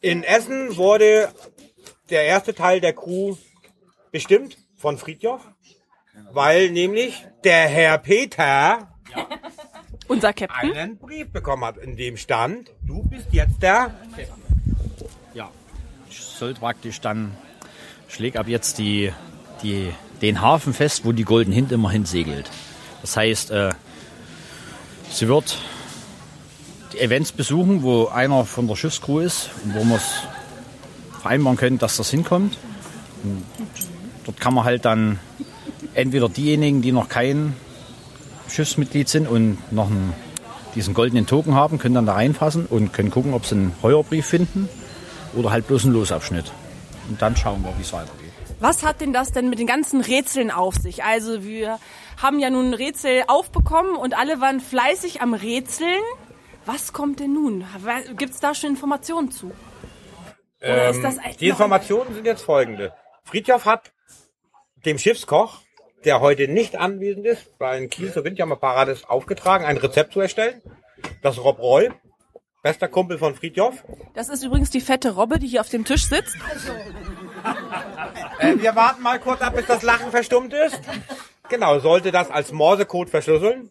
In 0.00 0.22
Essen 0.22 0.76
wurde 0.76 1.32
der 2.10 2.24
erste 2.24 2.54
Teil 2.54 2.80
der 2.80 2.92
Crew 2.92 3.36
bestimmt 4.12 4.58
von 4.76 4.98
Friedhof, 4.98 5.40
weil 6.32 6.70
nämlich 6.70 7.24
der 7.44 7.68
Herr 7.68 7.98
Peter 7.98 8.88
Unser 10.08 10.32
Captain. 10.32 10.72
einen 10.72 10.98
Brief 10.98 11.30
bekommen 11.30 11.64
hat, 11.64 11.76
in 11.78 11.96
dem 11.96 12.16
stand, 12.16 12.70
du 12.86 13.02
bist 13.04 13.26
jetzt 13.32 13.62
der 13.62 13.94
Ja, 15.34 15.50
ich 16.08 16.18
soll 16.18 16.54
praktisch 16.54 17.00
dann, 17.00 17.32
schläg 18.08 18.36
ab 18.36 18.48
jetzt 18.48 18.78
die, 18.78 19.12
die, 19.62 19.92
den 20.20 20.40
Hafen 20.40 20.74
fest, 20.74 21.04
wo 21.04 21.12
die 21.12 21.24
Golden 21.24 21.52
Hind 21.52 21.72
immer 21.72 21.90
hinsegelt. 21.90 22.50
Das 23.02 23.16
heißt, 23.16 23.50
äh, 23.50 23.70
sie 25.10 25.28
wird 25.28 25.58
die 26.92 26.98
Events 26.98 27.32
besuchen, 27.32 27.82
wo 27.82 28.06
einer 28.08 28.44
von 28.44 28.66
der 28.66 28.76
Schiffscrew 28.76 29.20
ist 29.20 29.50
und 29.64 29.74
wo 29.74 29.84
man 29.84 29.98
es 29.98 30.22
vereinbaren 31.20 31.56
können, 31.56 31.78
dass 31.78 31.96
das 31.96 32.10
hinkommt. 32.10 32.58
Und 33.22 33.44
dort 34.24 34.40
kann 34.40 34.54
man 34.54 34.64
halt 34.64 34.84
dann 34.84 35.18
entweder 35.94 36.28
diejenigen, 36.28 36.82
die 36.82 36.92
noch 36.92 37.08
kein 37.08 37.54
Schiffsmitglied 38.48 39.08
sind 39.08 39.28
und 39.28 39.58
noch 39.72 39.86
einen, 39.86 40.12
diesen 40.74 40.94
goldenen 40.94 41.26
Token 41.26 41.54
haben, 41.54 41.78
können 41.78 41.94
dann 41.94 42.06
da 42.06 42.14
reinfassen 42.14 42.66
und 42.66 42.92
können 42.92 43.10
gucken, 43.10 43.34
ob 43.34 43.46
sie 43.46 43.56
einen 43.56 43.72
Heuerbrief 43.82 44.26
finden 44.26 44.68
oder 45.34 45.50
halt 45.50 45.66
bloß 45.66 45.84
einen 45.84 45.94
Losabschnitt. 45.94 46.52
Und 47.08 47.20
dann 47.20 47.36
schauen 47.36 47.62
wir, 47.62 47.76
wie 47.76 47.82
es 47.82 47.92
weitergeht. 47.92 48.30
Was 48.60 48.84
hat 48.84 49.00
denn 49.00 49.12
das 49.12 49.32
denn 49.32 49.48
mit 49.48 49.58
den 49.58 49.66
ganzen 49.66 50.00
Rätseln 50.02 50.50
auf 50.50 50.74
sich? 50.74 51.02
Also 51.02 51.44
wir 51.44 51.78
haben 52.20 52.38
ja 52.38 52.50
nun 52.50 52.74
Rätsel 52.74 53.24
aufbekommen 53.26 53.96
und 53.96 54.16
alle 54.16 54.40
waren 54.40 54.60
fleißig 54.60 55.22
am 55.22 55.32
Rätseln. 55.32 56.02
Was 56.66 56.92
kommt 56.92 57.20
denn 57.20 57.32
nun? 57.32 57.64
Gibt 58.18 58.34
es 58.34 58.40
da 58.40 58.54
schon 58.54 58.70
Informationen 58.70 59.30
zu? 59.30 59.50
Oder 60.60 60.90
ist 60.90 61.02
das 61.02 61.16
Ähm, 61.16 61.22
die 61.40 61.48
Informationen 61.48 62.14
sind 62.14 62.26
jetzt 62.26 62.42
folgende. 62.42 62.92
Friedhoff 63.24 63.64
hat 63.64 63.92
dem 64.84 64.98
Schiffskoch, 64.98 65.60
der 66.04 66.20
heute 66.20 66.48
nicht 66.48 66.76
anwesend 66.76 67.26
ist, 67.26 67.46
weil 67.58 67.82
in 67.82 67.90
Kiel 67.90 68.12
zur 68.12 68.24
Windjammerparade 68.24 68.92
ist, 68.92 69.08
aufgetragen, 69.08 69.64
ein 69.64 69.76
Rezept 69.76 70.12
zu 70.12 70.20
erstellen. 70.20 70.62
Das 71.22 71.42
Rob 71.42 71.58
Roy, 71.58 71.90
bester 72.62 72.88
Kumpel 72.88 73.18
von 73.18 73.34
Friedhoff. 73.34 73.84
Das 74.14 74.28
ist 74.28 74.42
übrigens 74.42 74.70
die 74.70 74.80
fette 74.80 75.14
Robbe, 75.14 75.38
die 75.38 75.48
hier 75.48 75.60
auf 75.60 75.68
dem 75.68 75.84
Tisch 75.84 76.06
sitzt. 76.06 76.36
Äh, 78.38 78.56
wir 78.58 78.74
warten 78.74 79.02
mal 79.02 79.18
kurz 79.18 79.40
ab, 79.40 79.54
bis 79.56 79.66
das 79.66 79.82
Lachen 79.82 80.10
verstummt 80.10 80.52
ist. 80.52 80.80
Genau, 81.48 81.78
sollte 81.80 82.12
das 82.12 82.30
als 82.30 82.52
Morsecode 82.52 83.10
verschlüsseln 83.10 83.70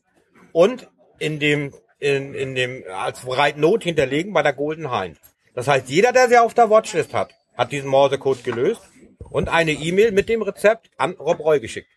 und 0.51 0.87
in 1.17 1.39
dem, 1.39 1.73
in, 1.99 2.33
in 2.33 2.55
dem, 2.55 2.83
als 2.93 3.23
Not 3.55 3.83
hinterlegen 3.83 4.33
bei 4.33 4.43
der 4.43 4.53
Golden 4.53 4.91
Hind. 4.91 5.17
Das 5.53 5.67
heißt, 5.67 5.89
jeder, 5.89 6.11
der 6.11 6.29
sie 6.29 6.37
auf 6.37 6.53
der 6.53 6.69
Watchlist 6.69 7.13
hat, 7.13 7.33
hat 7.57 7.71
diesen 7.71 7.89
Morsecode 7.89 8.43
gelöst 8.43 8.81
und 9.29 9.49
eine 9.49 9.71
E-Mail 9.71 10.11
mit 10.11 10.29
dem 10.29 10.41
Rezept 10.41 10.89
an 10.97 11.13
Rob 11.13 11.39
Roy 11.39 11.59
geschickt. 11.59 11.89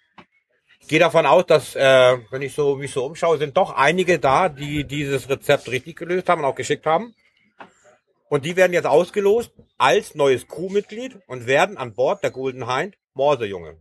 Ich 0.82 0.88
gehe 0.88 0.98
davon 0.98 1.26
aus, 1.26 1.46
dass, 1.46 1.76
äh, 1.76 2.18
wenn 2.30 2.42
ich 2.42 2.54
so 2.54 2.76
mich 2.76 2.92
so 2.92 3.06
umschaue, 3.06 3.38
sind 3.38 3.56
doch 3.56 3.70
einige 3.70 4.18
da, 4.18 4.48
die 4.48 4.84
dieses 4.84 5.28
Rezept 5.28 5.68
richtig 5.68 5.96
gelöst 5.96 6.28
haben 6.28 6.40
und 6.40 6.44
auch 6.44 6.56
geschickt 6.56 6.86
haben. 6.86 7.14
Und 8.28 8.44
die 8.44 8.56
werden 8.56 8.72
jetzt 8.72 8.86
ausgelost 8.86 9.52
als 9.78 10.14
neues 10.14 10.48
Crewmitglied 10.48 11.18
und 11.28 11.46
werden 11.46 11.78
an 11.78 11.94
Bord 11.94 12.22
der 12.22 12.32
Golden 12.32 12.68
Hind 12.68 12.98
Morsejunge. 13.14 13.78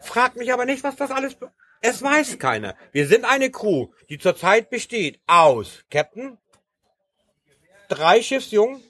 Fragt 0.00 0.36
mich 0.36 0.52
aber 0.52 0.66
nicht, 0.66 0.84
was 0.84 0.96
das 0.96 1.10
alles... 1.10 1.36
Es 1.80 2.02
weiß 2.02 2.38
keiner. 2.38 2.76
Wir 2.92 3.06
sind 3.06 3.24
eine 3.24 3.50
Crew, 3.50 3.88
die 4.08 4.18
zurzeit 4.18 4.70
besteht 4.70 5.20
aus 5.26 5.84
Captain, 5.90 6.38
drei 7.88 8.22
Schiffsjungen, 8.22 8.82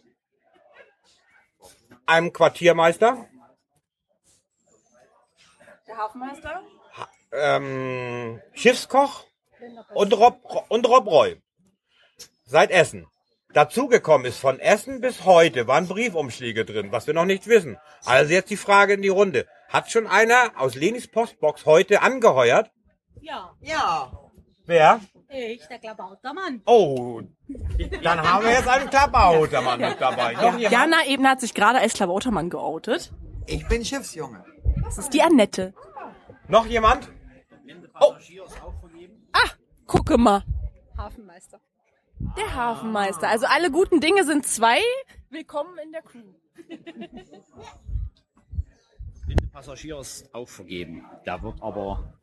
einem 2.06 2.32
Quartiermeister, 2.32 3.28
Der 5.86 5.96
Hafenmeister? 5.98 6.62
Ähm, 7.34 8.40
Schiffskoch 8.52 9.24
und 9.94 10.12
Rob, 10.12 10.40
und 10.68 10.88
Rob 10.88 11.06
Roy. 11.06 11.40
Seit 12.44 12.70
Essen. 12.70 13.06
Dazugekommen 13.52 14.26
ist 14.26 14.38
von 14.38 14.58
Essen 14.58 15.00
bis 15.00 15.24
heute 15.24 15.68
waren 15.68 15.86
Briefumschläge 15.86 16.64
drin, 16.64 16.90
was 16.90 17.06
wir 17.06 17.14
noch 17.14 17.24
nicht 17.24 17.46
wissen. 17.46 17.78
Also 18.04 18.32
jetzt 18.32 18.50
die 18.50 18.56
Frage 18.56 18.94
in 18.94 19.02
die 19.02 19.08
Runde. 19.08 19.46
Hat 19.68 19.90
schon 19.90 20.06
einer 20.06 20.52
aus 20.56 20.74
Lenis 20.74 21.06
Postbox 21.06 21.64
heute 21.64 22.02
angeheuert? 22.02 22.70
Ja, 23.20 23.52
Ja. 23.60 24.12
Wer? 24.66 25.00
ich, 25.28 25.66
der 25.66 25.78
Klabautermann. 25.78 26.62
Oh, 26.64 27.20
dann 28.02 28.22
haben 28.22 28.44
wir 28.44 28.52
jetzt 28.52 28.68
einen 28.68 28.88
Klabautermann 28.88 29.80
mit 29.80 30.00
dabei. 30.00 30.32
Jemand? 30.32 30.60
Jana 30.60 31.06
Ebner 31.06 31.30
hat 31.30 31.40
sich 31.40 31.54
gerade 31.54 31.80
als 31.80 31.94
Klabautermann 31.94 32.50
geoutet. 32.50 33.12
Ich 33.46 33.66
bin 33.68 33.84
Schiffsjunge. 33.84 34.44
Das 34.84 34.98
ist 34.98 35.12
die 35.12 35.22
Annette. 35.22 35.74
Noch 36.48 36.66
jemand? 36.66 37.10
Gucke 39.86 40.18
mal. 40.18 40.42
Hafenmeister. 40.96 41.60
Der 42.36 42.54
Hafenmeister. 42.54 43.28
Also 43.28 43.46
alle 43.46 43.70
guten 43.70 44.00
Dinge 44.00 44.24
sind 44.24 44.46
zwei. 44.46 44.78
Willkommen 45.30 45.76
in 45.78 45.92
der 45.92 46.02
Crew. 46.02 46.32
Blinde 49.26 49.46
Passagier 49.52 49.98
ist 50.00 50.34
auch 50.34 50.48
vergeben. 50.48 51.04
Der 51.26 51.42
wird 51.42 51.62
aber 51.62 52.14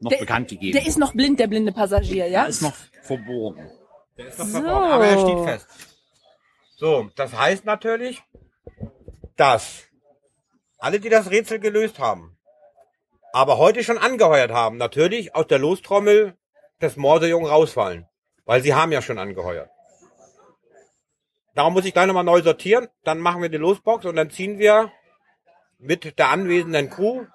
noch 0.00 0.10
Der- 0.10 0.18
bekannt 0.18 0.48
gegeben. 0.48 0.72
Der 0.72 0.86
ist 0.86 0.98
noch 0.98 1.12
blind, 1.12 1.38
der 1.40 1.46
blinde 1.46 1.72
Passagier, 1.72 2.26
ja? 2.28 2.40
Der 2.42 2.48
ist 2.48 2.62
noch 2.62 2.74
verborgen. 3.02 3.70
Der 4.16 4.28
ist 4.28 4.38
noch 4.38 4.46
verborgen, 4.48 4.90
aber 4.92 5.06
er 5.06 5.18
steht 5.20 5.44
fest. 5.44 5.68
So, 6.76 7.10
das 7.16 7.32
heißt 7.36 7.64
natürlich, 7.64 8.22
dass 9.36 9.84
alle, 10.78 10.98
die 11.00 11.08
das 11.08 11.30
Rätsel 11.30 11.60
gelöst 11.60 11.98
haben, 11.98 12.31
aber 13.32 13.58
heute 13.58 13.82
schon 13.82 13.98
angeheuert 13.98 14.50
haben, 14.50 14.76
natürlich 14.76 15.34
aus 15.34 15.46
der 15.46 15.58
Lostrommel 15.58 16.36
des 16.80 16.96
Morsejungen 16.96 17.48
rausfallen. 17.48 18.06
Weil 18.44 18.62
sie 18.62 18.74
haben 18.74 18.92
ja 18.92 19.02
schon 19.02 19.18
angeheuert. 19.18 19.70
Darum 21.54 21.74
muss 21.74 21.84
ich 21.84 21.92
gleich 21.92 22.06
nochmal 22.06 22.24
neu 22.24 22.42
sortieren. 22.42 22.88
Dann 23.04 23.18
machen 23.18 23.42
wir 23.42 23.48
die 23.48 23.58
Losbox 23.58 24.04
und 24.04 24.16
dann 24.16 24.30
ziehen 24.30 24.58
wir 24.58 24.90
mit 25.78 26.18
der 26.18 26.30
anwesenden 26.30 26.90
Crew 26.90 27.26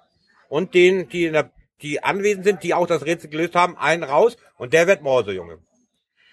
und 0.48 0.74
denen, 0.74 1.08
die, 1.08 1.26
in 1.26 1.34
der, 1.34 1.50
die 1.82 2.02
anwesend 2.02 2.44
sind, 2.44 2.62
die 2.62 2.74
auch 2.74 2.86
das 2.86 3.04
Rätsel 3.04 3.30
gelöst 3.30 3.54
haben, 3.54 3.76
einen 3.76 4.02
raus 4.02 4.36
und 4.56 4.72
der 4.72 4.86
wird 4.86 5.02
Morsejunge. 5.02 5.58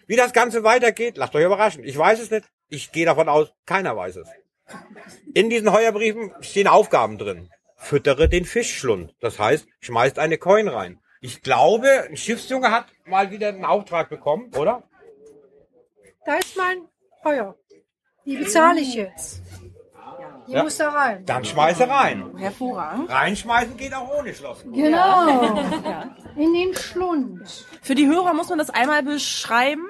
Wie 0.07 0.15
das 0.15 0.33
Ganze 0.33 0.63
weitergeht, 0.63 1.17
lasst 1.17 1.35
euch 1.35 1.45
überraschen. 1.45 1.83
Ich 1.83 1.97
weiß 1.97 2.19
es 2.19 2.31
nicht. 2.31 2.45
Ich 2.69 2.91
gehe 2.91 3.05
davon 3.05 3.29
aus, 3.29 3.53
keiner 3.65 3.95
weiß 3.95 4.17
es. 4.17 4.29
In 5.33 5.49
diesen 5.49 5.71
Heuerbriefen 5.71 6.33
stehen 6.41 6.67
Aufgaben 6.67 7.17
drin. 7.17 7.49
Füttere 7.85 8.27
den 8.27 8.45
Fischschlund. 8.45 9.13
Das 9.19 9.37
heißt, 9.37 9.67
schmeißt 9.79 10.17
eine 10.17 10.37
Coin 10.39 10.67
rein. 10.67 10.99
Ich 11.21 11.41
glaube, 11.43 11.87
ein 12.09 12.17
Schiffsjunge 12.17 12.71
hat 12.71 12.87
mal 13.05 13.29
wieder 13.29 13.49
einen 13.49 13.63
Auftrag 13.63 14.09
bekommen, 14.09 14.51
oder? 14.57 14.81
Da 16.25 16.33
ist 16.35 16.57
mein 16.57 16.77
Heuer. 17.23 17.55
Die 18.25 18.37
bezahle 18.37 18.81
ich 18.81 18.95
jetzt. 18.95 19.43
Die 20.47 20.53
Ja. 20.53 20.63
muss 20.63 20.77
da 20.77 20.89
rein. 20.89 21.25
Dann 21.25 21.45
schmeiße 21.45 21.87
rein. 21.87 22.35
Hervorragend. 22.37 23.09
Reinschmeißen 23.09 23.77
geht 23.77 23.93
auch 23.93 24.09
ohne 24.19 24.33
Schloss. 24.33 24.63
Genau. 24.63 25.59
In 26.35 26.53
den 26.53 26.73
Schlund. 26.75 27.65
Für 27.83 27.93
die 27.95 28.07
Hörer 28.07 28.33
muss 28.33 28.49
man 28.49 28.57
das 28.57 28.69
einmal 28.71 29.03
beschreiben. 29.03 29.85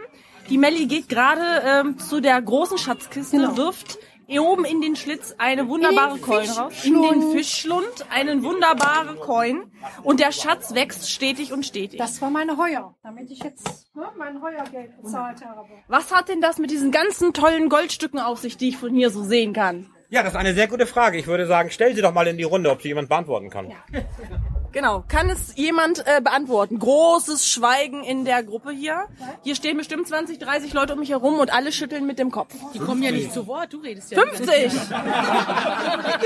Die 0.49 0.57
Melli 0.57 0.85
geht 0.87 1.07
gerade 1.09 1.63
ähm, 1.65 1.97
zu 1.97 2.19
der 2.21 2.41
großen 2.41 2.77
Schatzkiste, 2.77 3.37
Genau. 3.37 3.55
wirft 3.57 3.97
oben 4.27 4.65
in 4.65 4.81
den 4.81 4.95
Schlitz 4.95 5.35
eine 5.37 5.67
wunderbare 5.67 6.17
Coin 6.19 6.49
raus. 6.49 6.85
In 6.85 7.01
den 7.01 7.31
Fischschlund. 7.31 8.05
Einen 8.09 8.43
wunderbare 8.43 9.15
Coin. 9.15 9.63
Und 10.03 10.19
der 10.19 10.31
Schatz 10.31 10.73
wächst 10.73 11.11
stetig 11.11 11.53
und 11.53 11.65
stetig. 11.65 11.99
Das 11.99 12.21
war 12.21 12.29
meine 12.29 12.57
Heuer, 12.57 12.95
damit 13.03 13.29
ich 13.31 13.43
jetzt 13.43 13.95
ne, 13.95 14.07
mein 14.17 14.41
Heuergeld 14.41 15.01
bezahlt 15.01 15.43
habe. 15.45 15.67
Was 15.87 16.13
hat 16.13 16.29
denn 16.29 16.41
das 16.41 16.57
mit 16.57 16.71
diesen 16.71 16.91
ganzen 16.91 17.33
tollen 17.33 17.69
Goldstücken 17.69 18.19
auf 18.19 18.39
sich, 18.39 18.57
die 18.57 18.69
ich 18.69 18.77
von 18.77 18.93
hier 18.93 19.09
so 19.09 19.23
sehen 19.23 19.53
kann? 19.53 19.89
Ja, 20.09 20.23
das 20.23 20.33
ist 20.33 20.37
eine 20.39 20.53
sehr 20.53 20.67
gute 20.67 20.85
Frage. 20.85 21.17
Ich 21.17 21.27
würde 21.27 21.47
sagen, 21.47 21.69
stell 21.71 21.95
sie 21.95 22.01
doch 22.01 22.13
mal 22.13 22.27
in 22.27 22.37
die 22.37 22.43
Runde, 22.43 22.71
ob 22.71 22.81
sie 22.81 22.89
jemand 22.89 23.09
beantworten 23.09 23.49
kann. 23.49 23.73
Genau. 24.75 25.05
Kann 25.07 25.29
es 25.29 25.55
jemand 25.55 26.05
äh, 26.05 26.19
beantworten? 26.19 26.79
Großes 26.79 27.47
Schweigen 27.47 28.03
in 28.03 28.25
der 28.25 28.43
Gruppe 28.43 28.71
hier. 28.71 29.07
Hier 29.41 29.55
stehen 29.55 29.77
bestimmt 29.77 30.05
20, 30.05 30.37
30 30.37 30.73
Leute 30.73 30.95
um 30.95 30.99
mich 30.99 31.11
herum 31.11 31.39
und 31.39 31.53
alle 31.53 31.71
schütteln 31.71 32.05
mit 32.05 32.19
dem 32.19 32.29
Kopf. 32.29 32.53
Die 32.73 32.79
kommen 32.79 33.01
ja 33.01 33.09
nicht 33.09 33.31
zu 33.31 33.47
Wort, 33.47 33.71
du 33.71 33.77
redest 33.77 34.11
ja. 34.11 34.19
50! 34.19 34.73
ja. 34.91 36.25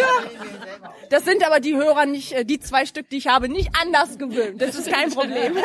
Das 1.12 1.25
sind 1.25 1.46
aber 1.46 1.60
die 1.60 1.75
Hörer 1.75 2.08
nicht, 2.08 2.32
äh, 2.32 2.44
die 2.44 2.60
zwei 2.60 2.88
Stück, 2.88 3.08
die 3.12 3.18
ich 3.18 3.27
habe, 3.27 3.50
nicht 3.50 3.70
anders 3.79 4.18
gewöhnt. 4.18 4.60
Das 4.60 4.74
ist 4.74 4.91
kein 4.91 5.12
Problem. 5.12 5.56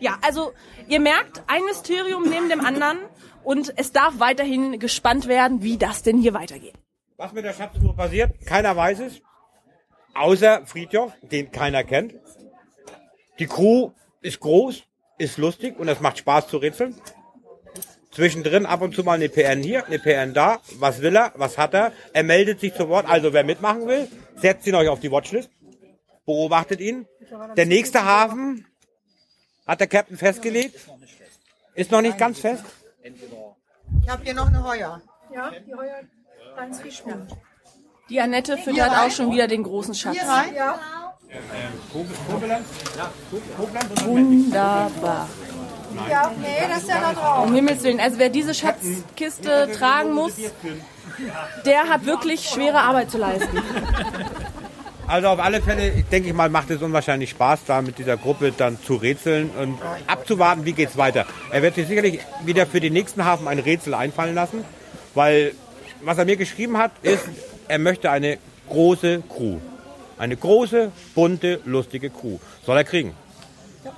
ja, 0.00 0.18
also 0.20 0.52
ihr 0.86 1.00
merkt, 1.00 1.44
ein 1.46 1.64
Mysterium 1.64 2.28
neben 2.28 2.50
dem 2.50 2.60
anderen 2.60 2.98
und 3.42 3.72
es 3.76 3.92
darf 3.92 4.18
weiterhin 4.18 4.78
gespannt 4.78 5.28
werden, 5.28 5.62
wie 5.62 5.78
das 5.78 6.02
denn 6.02 6.18
hier 6.18 6.34
weitergeht. 6.34 6.74
Was 7.16 7.32
mit 7.32 7.46
der 7.46 7.54
Schatztruhe 7.54 7.94
passiert, 7.94 8.44
keiner 8.44 8.76
weiß 8.76 9.00
es. 9.00 9.22
Außer 10.14 10.64
Friedhof, 10.66 11.12
den 11.22 11.50
keiner 11.50 11.84
kennt. 11.84 12.14
Die 13.38 13.46
Crew 13.46 13.90
ist 14.20 14.40
groß, 14.40 14.84
ist 15.18 15.38
lustig 15.38 15.78
und 15.78 15.88
es 15.88 16.00
macht 16.00 16.18
Spaß 16.18 16.48
zu 16.48 16.58
rätseln. 16.58 16.94
Zwischendrin 18.12 18.64
ab 18.64 18.80
und 18.80 18.94
zu 18.94 19.02
mal 19.02 19.14
eine 19.14 19.28
PN 19.28 19.62
hier, 19.62 19.86
eine 19.86 19.98
PN 19.98 20.34
da. 20.34 20.60
Was 20.78 21.02
will 21.02 21.16
er? 21.16 21.32
Was 21.34 21.58
hat 21.58 21.74
er? 21.74 21.92
Er 22.12 22.22
meldet 22.22 22.60
sich 22.60 22.72
zu 22.74 22.88
Wort. 22.88 23.06
Also 23.08 23.32
wer 23.32 23.42
mitmachen 23.42 23.88
will, 23.88 24.08
setzt 24.36 24.66
ihn 24.68 24.76
euch 24.76 24.88
auf 24.88 25.00
die 25.00 25.10
Watchlist. 25.10 25.50
Beobachtet 26.24 26.80
ihn. 26.80 27.06
Der 27.56 27.66
nächste 27.66 28.04
Hafen 28.04 28.66
hat 29.66 29.80
der 29.80 29.88
Captain 29.88 30.16
festgelegt. 30.16 30.78
Ist 31.74 31.90
noch 31.90 32.02
nicht 32.02 32.16
ganz 32.16 32.38
fest. 32.38 32.64
Ich 33.02 34.08
habe 34.08 34.22
hier 34.22 34.34
noch 34.34 34.46
eine 34.46 34.62
Heuer. 34.62 35.02
Ja, 35.34 35.50
die 35.50 35.74
Heuer, 35.74 36.02
kleines 36.54 36.80
Fischschlund. 36.80 37.32
Die 38.10 38.20
Annette 38.20 38.58
füttert 38.58 38.90
auch 38.90 39.10
schon 39.10 39.32
wieder 39.32 39.48
den 39.48 39.62
großen 39.62 39.94
Schatz. 39.94 40.14
Hier 40.14 40.28
rein? 40.28 40.54
Ja, 40.54 40.78
Wunderbar. 44.04 45.28
Ja, 46.08 46.32
nee, 46.40 46.68
das 46.68 46.82
ist 46.82 46.88
ja 46.88 47.00
noch 47.00 47.14
drauf. 47.14 47.46
Um 47.46 47.54
Himmels 47.54 47.82
Willen. 47.82 48.00
Also 48.00 48.18
wer 48.18 48.28
diese 48.28 48.54
Schatzkiste 48.54 49.70
tragen 49.76 50.12
muss, 50.12 50.32
der 51.64 51.88
hat 51.88 52.04
wirklich 52.04 52.48
schwere 52.48 52.78
Arbeit 52.78 53.10
zu 53.10 53.18
leisten. 53.18 53.62
Also 55.06 55.28
auf 55.28 55.38
alle 55.38 55.60
Fälle, 55.62 55.90
ich 55.90 56.04
denke 56.06 56.28
ich 56.28 56.34
mal, 56.34 56.48
macht 56.48 56.70
es 56.70 56.82
unwahrscheinlich 56.82 57.30
Spaß, 57.30 57.60
da 57.66 57.82
mit 57.82 57.98
dieser 57.98 58.16
Gruppe 58.16 58.52
dann 58.52 58.78
zu 58.82 58.96
rätseln 58.96 59.50
und 59.50 59.78
abzuwarten, 60.06 60.64
wie 60.64 60.72
geht's 60.72 60.96
weiter. 60.96 61.26
Er 61.50 61.62
wird 61.62 61.74
sich 61.74 61.86
sicherlich 61.86 62.20
wieder 62.44 62.66
für 62.66 62.80
den 62.80 62.92
nächsten 62.92 63.24
Hafen 63.24 63.46
ein 63.46 63.58
Rätsel 63.58 63.94
einfallen 63.94 64.34
lassen, 64.34 64.64
weil 65.14 65.54
was 66.02 66.18
er 66.18 66.24
mir 66.24 66.36
geschrieben 66.36 66.78
hat, 66.78 66.92
ist, 67.02 67.24
er 67.68 67.78
möchte 67.78 68.10
eine 68.10 68.38
große 68.68 69.22
Crew. 69.28 69.58
Eine 70.18 70.36
große, 70.36 70.92
bunte, 71.14 71.60
lustige 71.64 72.10
Crew. 72.10 72.38
Soll 72.64 72.76
er 72.76 72.84
kriegen. 72.84 73.14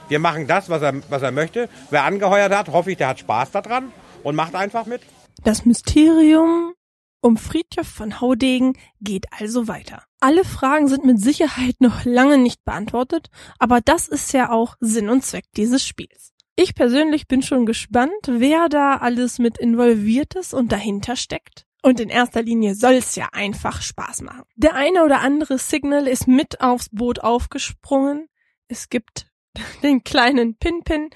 Wir 0.09 0.19
machen 0.19 0.47
das, 0.47 0.69
was 0.69 0.83
er, 0.83 0.95
was 1.11 1.23
er 1.23 1.31
möchte. 1.31 1.69
Wer 1.91 2.05
angeheuert 2.05 2.55
hat, 2.55 2.69
hoffe 2.69 2.91
ich, 2.91 2.97
der 2.97 3.09
hat 3.09 3.21
Spaß 3.21 3.51
daran 3.53 3.93
und 4.23 4.35
macht 4.35 4.55
einfach 4.55 4.87
mit. 4.87 5.03
Das 5.45 5.65
Mysterium 5.65 6.73
um 7.21 7.37
Friedhof 7.37 7.87
von 7.87 8.21
Haudegen 8.21 8.75
geht 9.01 9.27
also 9.31 9.69
weiter. 9.69 10.05
Alle 10.21 10.45
Fragen 10.45 10.89
sind 10.89 11.05
mit 11.05 11.21
Sicherheit 11.21 11.77
noch 11.81 12.05
lange 12.05 12.39
nicht 12.39 12.65
beantwortet, 12.65 13.31
aber 13.59 13.81
das 13.81 14.09
ist 14.09 14.33
ja 14.33 14.51
auch 14.51 14.77
Sinn 14.81 15.09
und 15.09 15.25
Zweck 15.25 15.45
dieses 15.57 15.85
Spiels. 15.85 16.33
Ich 16.57 16.75
persönlich 16.75 17.27
bin 17.27 17.43
schon 17.43 17.67
gespannt, 17.67 18.13
wer 18.27 18.69
da 18.69 18.97
alles 18.97 19.39
mit 19.39 19.59
involviert 19.59 20.35
ist 20.37 20.55
und 20.55 20.73
dahinter 20.73 21.17
steckt. 21.17 21.67
Und 21.87 22.01
in 22.01 22.09
erster 22.09 22.43
Linie 22.43 22.75
soll 22.75 22.95
es 22.95 23.15
ja 23.15 23.29
einfach 23.31 23.81
Spaß 23.81 24.23
machen. 24.23 24.43
Der 24.57 24.75
eine 24.75 25.05
oder 25.05 25.21
andere 25.21 25.57
Signal 25.57 26.09
ist 26.09 26.27
mit 26.27 26.61
aufs 26.61 26.89
Boot 26.91 27.21
aufgesprungen. 27.21 28.27
Es 28.67 28.89
gibt 28.89 29.31
den 29.85 30.03
kleinen 30.03 30.57
Pinpin, 30.57 31.11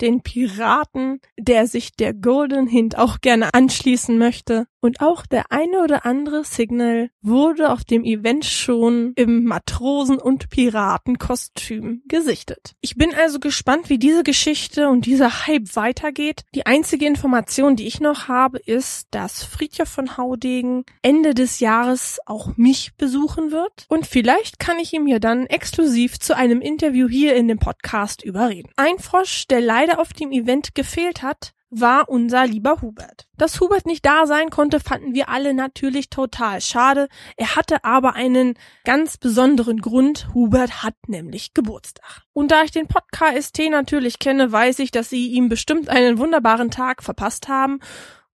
den 0.00 0.22
Piraten, 0.22 1.20
der 1.38 1.66
sich 1.66 1.92
der 1.92 2.14
Golden 2.14 2.66
Hint 2.66 2.96
auch 2.96 3.20
gerne 3.20 3.52
anschließen 3.52 4.16
möchte. 4.16 4.66
Und 4.84 5.00
auch 5.00 5.24
der 5.24 5.50
eine 5.50 5.82
oder 5.82 6.04
andere 6.04 6.44
Signal 6.44 7.08
wurde 7.22 7.72
auf 7.72 7.84
dem 7.84 8.04
Event 8.04 8.44
schon 8.44 9.14
im 9.16 9.44
Matrosen- 9.44 10.18
und 10.18 10.50
Piratenkostüm 10.50 12.02
gesichtet. 12.06 12.74
Ich 12.82 12.94
bin 12.94 13.14
also 13.14 13.38
gespannt, 13.38 13.88
wie 13.88 13.96
diese 13.96 14.22
Geschichte 14.22 14.90
und 14.90 15.06
dieser 15.06 15.46
Hype 15.46 15.74
weitergeht. 15.74 16.42
Die 16.54 16.66
einzige 16.66 17.06
Information, 17.06 17.76
die 17.76 17.86
ich 17.86 18.00
noch 18.00 18.28
habe, 18.28 18.58
ist, 18.58 19.08
dass 19.10 19.42
Friedhof 19.42 19.88
von 19.88 20.18
Haudegen 20.18 20.84
Ende 21.00 21.32
des 21.32 21.60
Jahres 21.60 22.18
auch 22.26 22.54
mich 22.58 22.94
besuchen 22.98 23.52
wird. 23.52 23.86
Und 23.88 24.06
vielleicht 24.06 24.58
kann 24.58 24.78
ich 24.78 24.92
ihm 24.92 25.06
ja 25.06 25.18
dann 25.18 25.46
exklusiv 25.46 26.20
zu 26.20 26.36
einem 26.36 26.60
Interview 26.60 27.08
hier 27.08 27.36
in 27.36 27.48
dem 27.48 27.58
Podcast 27.58 28.22
überreden. 28.22 28.68
Ein 28.76 28.98
Frosch, 28.98 29.46
der 29.46 29.62
leider 29.62 29.98
auf 29.98 30.12
dem 30.12 30.30
Event 30.30 30.74
gefehlt 30.74 31.22
hat, 31.22 31.54
war 31.80 32.08
unser 32.08 32.46
lieber 32.46 32.80
Hubert. 32.80 33.26
Dass 33.36 33.60
Hubert 33.60 33.86
nicht 33.86 34.04
da 34.06 34.26
sein 34.26 34.50
konnte, 34.50 34.80
fanden 34.80 35.14
wir 35.14 35.28
alle 35.28 35.54
natürlich 35.54 36.08
total 36.08 36.60
schade. 36.60 37.08
Er 37.36 37.56
hatte 37.56 37.84
aber 37.84 38.14
einen 38.14 38.54
ganz 38.84 39.16
besonderen 39.16 39.78
Grund. 39.78 40.28
Hubert 40.34 40.82
hat 40.82 40.94
nämlich 41.06 41.54
Geburtstag. 41.54 42.22
Und 42.32 42.50
da 42.50 42.62
ich 42.62 42.70
den 42.70 42.86
Podcast 42.86 43.58
natürlich 43.70 44.18
kenne, 44.18 44.50
weiß 44.52 44.78
ich, 44.78 44.90
dass 44.90 45.10
sie 45.10 45.28
ihm 45.28 45.48
bestimmt 45.48 45.88
einen 45.88 46.18
wunderbaren 46.18 46.70
Tag 46.70 47.02
verpasst 47.02 47.48
haben. 47.48 47.80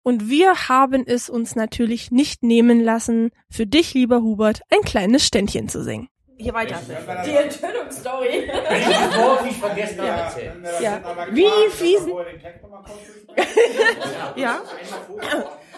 Und 0.02 0.28
wir 0.28 0.68
haben 0.68 1.04
es 1.06 1.28
uns 1.28 1.56
natürlich 1.56 2.10
nicht 2.10 2.42
nehmen 2.42 2.80
lassen, 2.80 3.30
für 3.50 3.66
dich, 3.66 3.94
lieber 3.94 4.22
Hubert, 4.22 4.62
ein 4.70 4.80
kleines 4.82 5.26
Ständchen 5.26 5.68
zu 5.68 5.82
singen. 5.82 6.08
Hier 6.40 6.54
weiter. 6.54 6.80
Die 7.26 7.36
Enthüllungsstory. 7.36 8.50
nicht 9.44 9.60
vergessen 9.60 10.00
Ja. 10.80 11.00
Wie 11.30 11.70
fließen. 11.70 12.12
ja. 14.36 14.62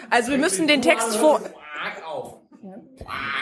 Also 0.09 0.31
wir 0.31 0.37
müssen 0.37 0.67
den 0.67 0.81
Text 0.81 1.17
vor. 1.17 1.41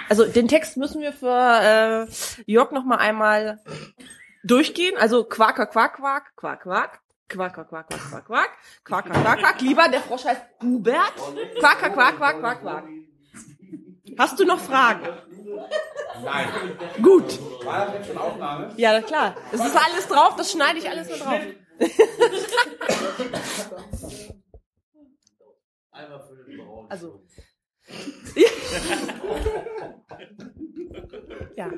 Also 0.09 0.25
den 0.25 0.47
Text 0.47 0.77
müssen 0.77 1.01
wir 1.01 1.13
für 1.13 2.07
äh, 2.09 2.41
Jörg 2.51 2.71
noch 2.71 2.85
mal 2.85 2.97
einmal 2.97 3.59
durchgehen. 4.43 4.97
Also 4.97 5.23
Quack, 5.23 5.57
Quack, 5.71 5.97
Quack, 6.35 6.63
Quack. 6.63 7.01
Quack, 7.29 7.53
quack, 7.53 7.69
quack, 7.69 7.87
quack, 7.87 7.87
quack, 7.87 8.25
quack, 8.25 8.49
quack, 8.83 9.05
quack, 9.05 9.23
quack, 9.23 9.39
quack. 9.39 9.61
Lieber, 9.61 9.87
der 9.87 10.01
Frosch 10.01 10.25
heißt 10.25 10.41
Hubert. 10.61 11.13
Quack, 11.59 11.79
quack, 11.79 11.93
quack, 11.93 12.17
quack, 12.17 12.39
quack, 12.41 12.61
quack. 12.61 12.83
Hast 14.17 14.39
du 14.39 14.45
noch 14.45 14.59
Fragen? 14.59 15.07
Nein. 16.23 16.47
Gut. 17.01 17.39
War 17.65 17.85
das 17.85 17.95
jetzt 17.95 18.07
schon 18.07 18.17
Aufnahme? 18.17 18.73
Ja, 18.77 19.01
klar. 19.01 19.35
Das 19.51 19.65
ist 19.65 19.75
alles 19.75 20.07
drauf, 20.07 20.35
das 20.35 20.51
schneide 20.51 20.79
ich 20.79 20.89
alles 20.89 21.09
nur 21.09 21.17
drauf. 21.17 21.39
Also. 26.89 27.23
ja. 31.55 31.71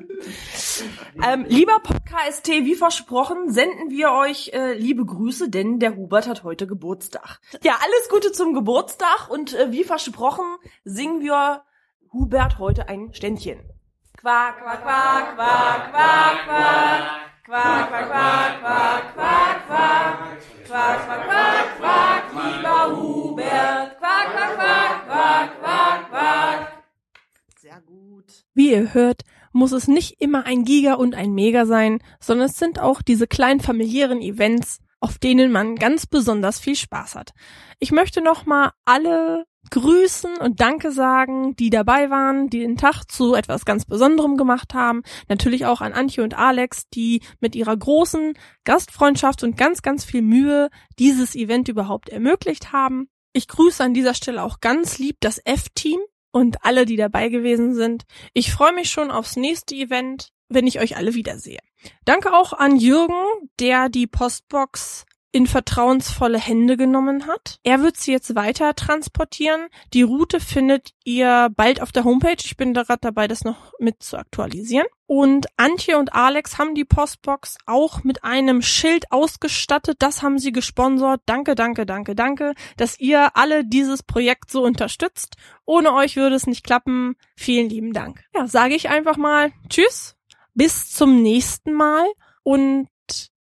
Ähm, 1.23 1.45
lieber 1.47 1.79
Podcast, 1.79 2.47
wie 2.47 2.75
versprochen, 2.75 3.51
senden 3.51 3.91
wir 3.91 4.11
euch 4.11 4.51
äh, 4.53 4.73
liebe 4.73 5.05
Grüße, 5.05 5.49
denn 5.49 5.79
der 5.79 5.95
Hubert 5.95 6.27
hat 6.27 6.43
heute 6.43 6.67
Geburtstag. 6.67 7.39
Ja, 7.63 7.79
alles 7.81 8.09
Gute 8.09 8.31
zum 8.31 8.53
Geburtstag 8.53 9.29
und 9.29 9.53
äh, 9.53 9.71
wie 9.71 9.83
versprochen 9.83 10.45
singen 10.83 11.21
wir 11.21 11.63
Hubert 12.13 12.59
heute 12.59 12.87
ein 12.89 13.11
Ständchen. 13.11 13.57
Quack, 14.17 14.61
quack, 14.61 14.83
quack, 14.83 15.35
quack, 15.35 15.91
quack, 15.91 16.45
quack. 16.45 17.03
Quack, 17.43 17.89
quack, 17.89 18.07
quack, 18.07 18.61
quack, 18.61 19.15
quack, 19.15 19.67
quack. 19.67 20.17
Quack, 20.67 21.05
quack, 21.05 21.25
quack, 21.25 21.79
quack, 21.79 22.23
lieber 22.35 22.95
Hubert. 22.95 23.97
Quack, 23.97 24.27
quack, 24.31 24.55
quack, 24.55 25.07
quack, 25.07 25.59
quack, 25.59 26.09
quack. 26.11 26.83
Sehr 27.59 27.81
gut. 27.81 28.45
Wie 28.53 28.71
ihr 28.71 28.93
hört, 28.93 29.23
muss 29.51 29.71
es 29.71 29.87
nicht 29.87 30.21
immer 30.21 30.45
ein 30.45 30.65
Giga 30.65 30.93
und 30.93 31.15
ein 31.15 31.33
Mega 31.33 31.65
sein, 31.65 31.97
sondern 32.19 32.47
es 32.47 32.57
sind 32.57 32.79
auch 32.79 33.01
diese 33.01 33.25
kleinen 33.25 33.59
familiären 33.59 34.21
Events, 34.21 34.81
auf 34.99 35.17
denen 35.17 35.51
man 35.51 35.77
ganz 35.77 36.05
besonders 36.05 36.59
viel 36.59 36.75
Spaß 36.75 37.15
hat. 37.15 37.31
Ich 37.79 37.91
möchte 37.91 38.21
nochmal 38.21 38.69
alle 38.85 39.47
grüßen 39.71 40.37
und 40.37 40.61
Danke 40.61 40.91
sagen, 40.91 41.55
die 41.55 41.69
dabei 41.69 42.09
waren, 42.09 42.49
die 42.49 42.59
den 42.59 42.77
Tag 42.77 43.05
zu 43.05 43.33
etwas 43.33 43.65
ganz 43.65 43.85
Besonderem 43.85 44.37
gemacht 44.37 44.73
haben. 44.73 45.03
Natürlich 45.29 45.65
auch 45.65 45.81
an 45.81 45.93
Antje 45.93 46.23
und 46.23 46.37
Alex, 46.37 46.89
die 46.89 47.21
mit 47.39 47.55
ihrer 47.55 47.75
großen 47.75 48.33
Gastfreundschaft 48.65 49.43
und 49.43 49.57
ganz, 49.57 49.81
ganz 49.81 50.05
viel 50.05 50.21
Mühe 50.21 50.69
dieses 50.99 51.35
Event 51.35 51.67
überhaupt 51.67 52.09
ermöglicht 52.09 52.71
haben. 52.71 53.07
Ich 53.33 53.47
grüße 53.47 53.83
an 53.83 53.93
dieser 53.93 54.13
Stelle 54.13 54.43
auch 54.43 54.59
ganz 54.59 54.99
lieb 54.99 55.17
das 55.19 55.41
F-Team 55.43 55.99
und 56.31 56.63
alle, 56.63 56.85
die 56.85 56.97
dabei 56.97 57.29
gewesen 57.29 57.73
sind. 57.73 58.03
Ich 58.33 58.51
freue 58.51 58.73
mich 58.73 58.89
schon 58.89 59.11
aufs 59.11 59.35
nächste 59.35 59.75
Event, 59.75 60.29
wenn 60.49 60.67
ich 60.67 60.79
euch 60.79 60.97
alle 60.97 61.13
wiedersehe. 61.13 61.59
Danke 62.05 62.33
auch 62.33 62.53
an 62.53 62.77
Jürgen, 62.77 63.49
der 63.59 63.89
die 63.89 64.07
Postbox 64.07 65.05
in 65.33 65.47
vertrauensvolle 65.47 66.37
Hände 66.37 66.77
genommen 66.77 67.25
hat. 67.25 67.59
Er 67.63 67.81
wird 67.81 67.97
sie 67.97 68.11
jetzt 68.11 68.35
weiter 68.35 68.75
transportieren. 68.75 69.67
Die 69.91 70.03
Route 70.03 70.39
findet 70.39 70.91
ihr 71.03 71.49
bald 71.55 71.81
auf 71.81 71.91
der 71.91 72.03
Homepage. 72.03 72.37
Ich 72.39 72.55
bin 72.55 72.75
gerade 72.75 72.99
dabei, 73.01 73.27
das 73.27 73.43
noch 73.43 73.73
mit 73.79 74.03
zu 74.03 74.17
aktualisieren. 74.17 74.85
Und 75.07 75.47
Antje 75.57 75.97
und 75.97 76.13
Alex 76.13 76.59
haben 76.59 76.75
die 76.75 76.85
Postbox 76.85 77.57
auch 77.65 78.03
mit 78.03 78.23
einem 78.23 78.61
Schild 78.61 79.11
ausgestattet. 79.11 79.97
Das 79.99 80.21
haben 80.21 80.37
sie 80.37 80.51
gesponsert. 80.51 81.21
Danke, 81.25 81.55
danke, 81.55 81.87
danke, 81.87 82.13
danke, 82.13 82.53
dass 82.77 82.99
ihr 82.99 83.35
alle 83.35 83.65
dieses 83.65 84.03
Projekt 84.03 84.51
so 84.51 84.63
unterstützt. 84.63 85.35
Ohne 85.65 85.93
euch 85.93 86.15
würde 86.15 86.35
es 86.35 86.45
nicht 86.45 86.63
klappen. 86.63 87.15
Vielen 87.35 87.69
lieben 87.69 87.93
Dank. 87.93 88.23
Ja, 88.35 88.45
sage 88.45 88.75
ich 88.75 88.87
einfach 88.87 89.17
mal 89.17 89.51
Tschüss. 89.67 90.15
Bis 90.53 90.91
zum 90.91 91.23
nächsten 91.23 91.73
Mal 91.73 92.05
und 92.43 92.87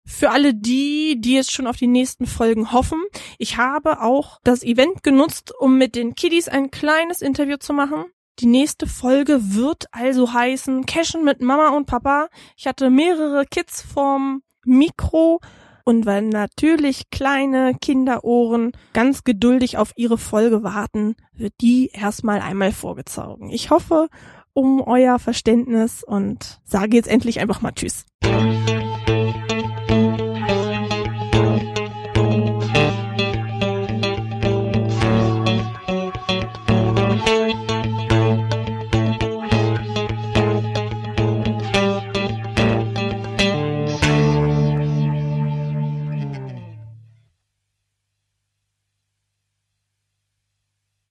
für 0.10 0.32
alle 0.32 0.54
die, 0.54 1.22
die 1.22 1.36
jetzt 1.36 1.52
schon 1.52 1.68
auf 1.68 1.78
die 1.78 1.88
nächsten 1.88 2.26
Folgen 2.26 2.72
hoffen, 2.72 3.02
ich 3.38 3.58
habe 3.58 4.02
auch 4.02 4.40
das 4.44 4.64
Event 4.64 5.04
genutzt, 5.04 5.54
um 5.58 5.78
mit 5.78 5.96
den 5.96 6.16
Kiddies 6.16 6.48
ein 6.48 6.72
kleines 6.72 7.22
Interview 7.22 7.58
zu 7.58 7.74
machen. 7.74 8.06
Die 8.40 8.48
nächste 8.48 8.88
Folge 8.88 9.54
wird 9.54 9.86
also 9.92 10.34
heißen 10.34 10.86
Cashen 10.86 11.24
mit 11.24 11.42
Mama 11.42 11.70
und 11.70 11.86
Papa. 11.86 12.30
Ich 12.58 12.68
hatte 12.68 12.90
mehrere 12.90 13.46
Kids 13.46 13.82
vorm 13.82 14.42
Mikro 14.66 15.42
und 15.86 16.06
weil 16.06 16.24
natürlich 16.24 17.10
kleine 17.12 17.74
Kinderohren 17.80 18.72
ganz 18.94 19.24
geduldig 19.24 19.78
auf 19.78 19.92
ihre 19.96 20.18
Folge 20.18 20.64
warten, 20.64 21.16
wird 21.34 21.54
die 21.62 21.92
erstmal 21.94 22.42
einmal 22.42 22.72
vorgezogen. 22.72 23.50
Ich 23.50 23.70
hoffe 23.70 24.08
um 24.54 24.82
euer 24.82 25.20
Verständnis 25.20 26.04
und 26.04 26.60
sage 26.66 26.98
jetzt 26.98 27.10
endlich 27.10 27.40
einfach 27.40 27.62
mal 27.62 27.72
Tschüss. 27.72 28.06